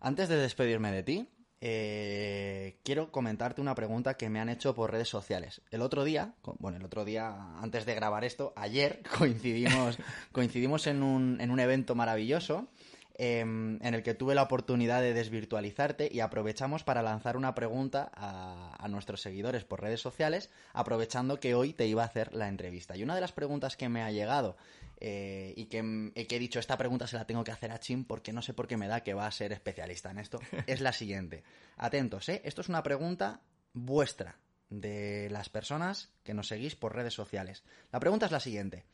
[0.00, 1.28] Antes de despedirme de ti,
[1.60, 5.60] eh, quiero comentarte una pregunta que me han hecho por redes sociales.
[5.70, 9.98] El otro día, bueno, el otro día, antes de grabar esto, ayer coincidimos,
[10.32, 12.68] coincidimos en un, en un evento maravilloso
[13.16, 18.10] Em, en el que tuve la oportunidad de desvirtualizarte y aprovechamos para lanzar una pregunta
[18.12, 22.96] a, nuestros seguidores por redes sociales, aprovechando que hoy te iba a hacer la entrevista.
[22.96, 24.56] Y una de las preguntas que me ha llegado
[25.00, 25.78] eh, y que,
[26.14, 28.66] he dicho, esta pregunta se la tengo que hacer a Chim porque no sé por
[28.66, 31.44] qué me da que va a ser especialista en esto, es la siguiente.
[31.76, 32.42] Atentos, ¿eh?
[32.44, 33.42] Esto es una pregunta
[33.74, 34.38] vuestra,
[34.70, 37.62] de las personas que nos seguís por redes sociales.
[37.92, 38.84] La pregunta es la siguiente.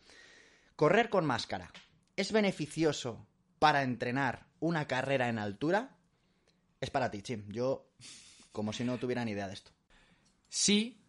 [0.76, 1.72] ¿Correr con máscara
[2.16, 3.26] es beneficioso
[3.60, 5.96] para entrenar una carrera en altura
[6.80, 7.44] es para ti, Chim.
[7.48, 7.90] Yo,
[8.50, 9.70] como si no tuviera ni idea de esto.
[10.48, 11.04] Sí,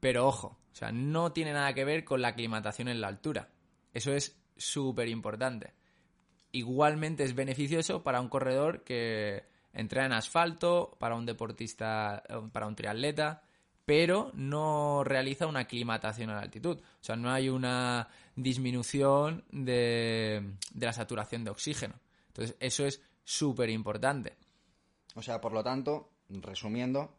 [0.00, 3.48] pero ojo, o sea, no tiene nada que ver con la aclimatación en la altura.
[3.92, 5.72] Eso es súper importante.
[6.52, 12.66] Igualmente es beneficioso para un corredor que entrena en asfalto, para un deportista, eh, para
[12.66, 13.42] un triatleta,
[13.84, 16.78] pero no realiza una aclimatación a la altitud.
[16.78, 21.94] O sea, no hay una disminución de, la saturación de oxígeno.
[22.28, 24.36] Entonces, eso es súper importante.
[25.14, 27.14] O sea, por lo tanto, resumiendo,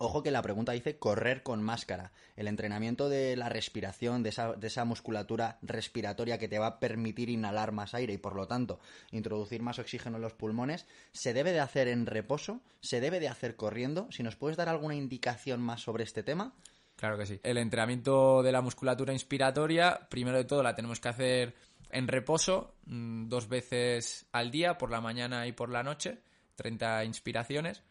[0.00, 2.12] Ojo que la pregunta dice correr con máscara.
[2.36, 6.78] El entrenamiento de la respiración, de esa, de esa, musculatura respiratoria que te va a
[6.78, 8.78] permitir inhalar más aire y por lo tanto
[9.10, 13.26] introducir más oxígeno en los pulmones, se debe de hacer en reposo, se debe de
[13.26, 14.06] hacer corriendo.
[14.12, 16.54] Si nos puedes dar alguna indicación más sobre este tema.
[16.98, 17.38] Claro que sí.
[17.44, 21.54] El entrenamiento de la musculatura inspiratoria, primero de todo la tenemos que hacer
[21.90, 26.18] en reposo, mm, dos veces al día, por la mañana y por la noche,
[26.56, 27.84] 30 inspiraciones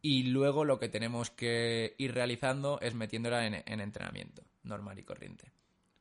[0.00, 5.50] y luego lo que tenemos que ir realizando es metiéndola en, entrenamiento normal y corriente.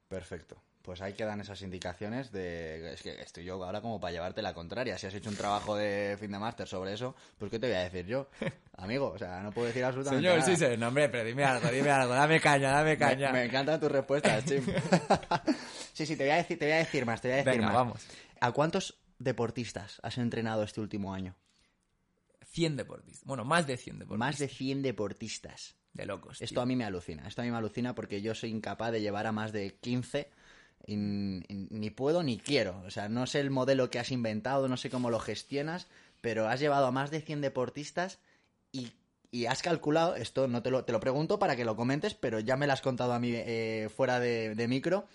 [0.07, 0.61] Perfecto.
[0.81, 2.93] Pues ahí quedan esas indicaciones de...
[2.93, 4.97] Es que estoy yo ahora como para llevarte la contraria.
[4.97, 7.75] Si has hecho un trabajo de fin de máster sobre eso, pues ¿qué te voy
[7.75, 8.29] a decir yo?
[8.77, 10.55] Amigo, o sea, no puedo decir absolutamente Señor, nada.
[10.55, 12.13] sí, sí, no, hombre, pero dime algo, dime algo.
[12.13, 13.31] Dame caña, dame caña.
[13.31, 14.65] Me, encantan tus respuestas, Chim.
[15.93, 17.61] sí, sí, te voy, a decir, te voy a decir más, te voy a decir
[17.61, 18.07] Venga, vamos.
[18.39, 21.35] ¿A cuántos deportistas has entrenado este último año?
[22.47, 23.23] 100 deportistas.
[23.25, 24.19] Bueno, más de 100 deportistas.
[24.19, 25.75] Más de 100 deportistas.
[25.93, 26.41] De locos.
[26.41, 27.27] Esto a mí me alucina.
[27.27, 30.31] Esto a mí me alucina porque yo soy incapaz de llevar a más de 15
[30.85, 32.81] y, ni puedo ni quiero.
[32.85, 35.87] O sea, no sé el modelo que has inventado, no sé cómo lo gestionas,
[36.21, 38.19] pero has llevado a más de 100 deportistas
[38.71, 38.93] y,
[39.47, 42.57] has calculado, esto no te lo, te lo pregunto para que lo comentes, pero ya
[42.57, 45.07] me lo has contado a mí eh, fuera de, de micro,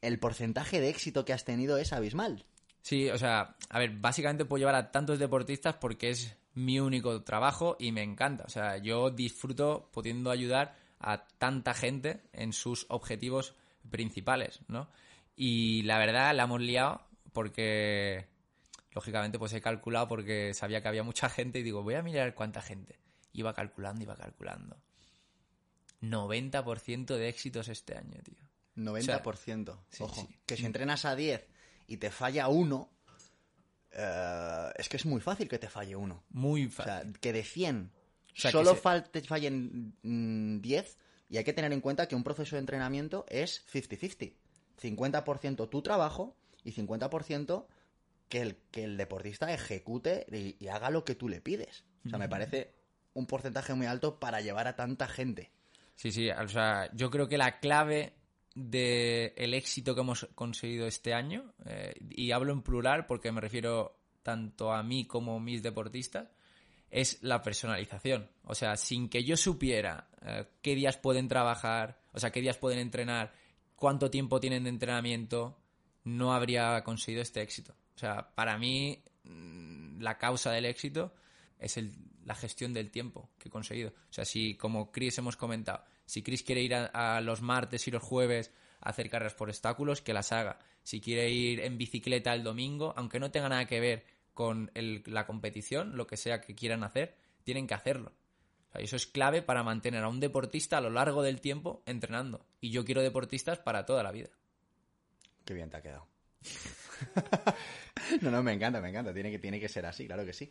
[0.00, 2.44] el porcentaje de éxito que has tenido es abismal.
[2.82, 7.22] Sí, o sea, a ver, básicamente puedo llevar a tantos deportistas porque es mi único
[7.22, 8.44] trabajo y me encanta.
[8.44, 13.54] O sea, yo disfruto pudiendo ayudar a tanta gente en sus objetivos
[13.90, 14.88] principales, ¿no?
[15.36, 18.26] Y la verdad la hemos liado porque,
[18.92, 22.34] lógicamente, pues he calculado porque sabía que había mucha gente y digo, voy a mirar
[22.34, 22.98] cuánta gente.
[23.32, 24.76] Iba calculando, iba calculando.
[26.00, 28.44] 90% de éxitos este año, tío.
[28.76, 29.78] 90%.
[30.00, 31.46] Ojo, que si entrenas a 10
[31.86, 32.90] y te falla uno,
[33.92, 36.24] eh, es que es muy fácil que te falle uno.
[36.30, 36.92] Muy fácil.
[36.92, 37.92] O sea, que de 100
[38.34, 38.74] solo
[39.10, 40.60] te fallen 10 mm,
[41.28, 44.34] y hay que tener en cuenta que un proceso de entrenamiento es 50-50.
[44.80, 47.66] 50%, tu trabajo y 50%
[48.28, 51.84] que el, que el deportista ejecute y, haga lo que tú le pides.
[52.06, 52.74] O sea, me parece
[53.14, 55.50] un porcentaje muy alto para llevar a tanta gente.
[55.94, 58.14] Sí, sí, o sea, yo creo que la clave
[58.54, 63.98] del éxito que hemos conseguido este año, eh, y hablo en plural porque me refiero
[64.22, 66.28] tanto a mí como a mis deportistas,
[66.90, 68.30] es la personalización.
[68.44, 72.58] O sea, sin que yo supiera eh, qué días pueden trabajar, o sea, qué días
[72.58, 73.32] pueden entrenar,
[73.76, 75.58] cuánto tiempo tienen de entrenamiento,
[76.04, 77.74] no habría conseguido este éxito.
[77.94, 81.14] O sea, para mí mm, la causa del éxito
[81.58, 81.78] es
[82.24, 83.90] la gestión del tiempo que he conseguido.
[83.90, 87.90] O sea, si como Chris hemos comentado, si Chris quiere ir a, los martes y
[87.90, 90.58] los jueves a hacer carreras por obstáculos, que las haga.
[90.82, 94.04] Si quiere ir en bicicleta el domingo, aunque no tenga nada que ver
[94.34, 98.12] con la competición, lo que sea que quieran hacer, tienen que hacerlo.
[98.74, 102.44] eso es clave para mantener a un deportista a lo largo del tiempo entrenando.
[102.60, 104.28] Y yo quiero deportistas para toda la vida.
[105.44, 106.06] Qué bien te ha quedado.
[108.22, 109.12] no, no, me encanta, me encanta.
[109.12, 110.50] Tiene que, tiene que ser así, claro que sí.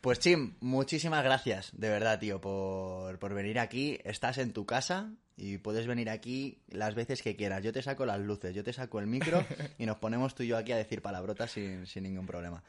[0.00, 3.98] Pues Chim, muchísimas gracias, de verdad, tío, por, por venir aquí.
[4.04, 7.62] Estás en tu casa y puedes venir aquí las veces que quieras.
[7.62, 9.44] Yo te saco las luces, yo te saco el micro
[9.78, 12.62] y nos ponemos tú y yo aquí a decir palabrotas sin, sin ningún problema.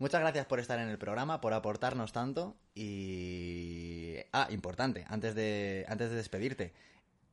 [0.00, 4.16] Muchas gracias por estar en el programa, por aportarnos tanto y...
[4.32, 6.72] Ah, importante, antes de, antes de despedirte.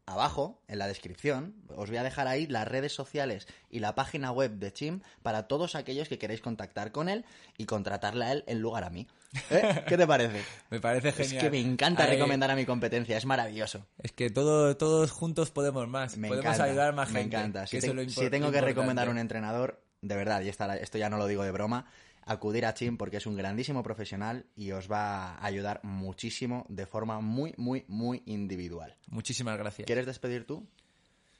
[0.06, 4.32] Abajo, en la descripción, os voy a dejar ahí las redes sociales y la página
[4.32, 7.26] web de Chim para todos aquellos que queréis contactar con él
[7.58, 9.08] y contratarle a él en lugar a mí.
[9.50, 9.84] ¿Eh?
[9.88, 10.42] ¿Qué te parece?
[10.70, 11.38] Me parece genial.
[11.38, 13.86] Es que me encanta recomendar a mi competencia, es maravilloso.
[14.02, 16.16] Es que todo, todos juntos podemos más.
[16.18, 17.36] Me podemos encanta, ayudar más Me gente.
[17.36, 17.66] encanta.
[17.66, 21.10] que Si, te- si tengo que recomendar un entrenador, de verdad, y esta- esto ya
[21.10, 21.86] no lo digo de broma,
[22.28, 26.86] acudir a Chim porque es un grandísimo profesional y os va a ayudar muchísimo de
[26.86, 28.96] forma muy, muy, muy individual.
[29.08, 29.86] Muchísimas gracias.
[29.86, 30.68] ¿Quieres despedir tú?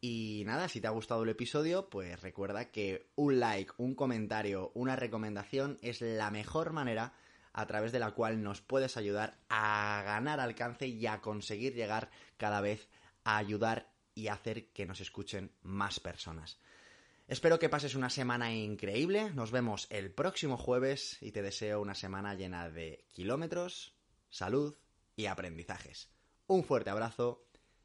[0.01, 4.73] Y nada, si te ha gustado el episodio, pues recuerda que un like, un comentario,
[4.75, 7.13] una recomendación es la mejor manera
[7.53, 12.11] a través de la cual nos puedes ayudar a ganar alcance y a conseguir llegar
[12.39, 12.89] cada vez
[13.23, 13.87] a ayudar
[14.21, 16.59] y hacer que nos escuchen más personas.
[17.27, 19.31] Espero que pases una semana increíble.
[19.31, 23.95] Nos vemos el próximo jueves y te deseo una semana llena de kilómetros,
[24.29, 24.75] salud
[25.17, 26.11] y aprendizajes.
[26.47, 27.47] Un fuerte abrazo,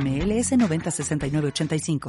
[0.00, 2.00] NMLS 906985.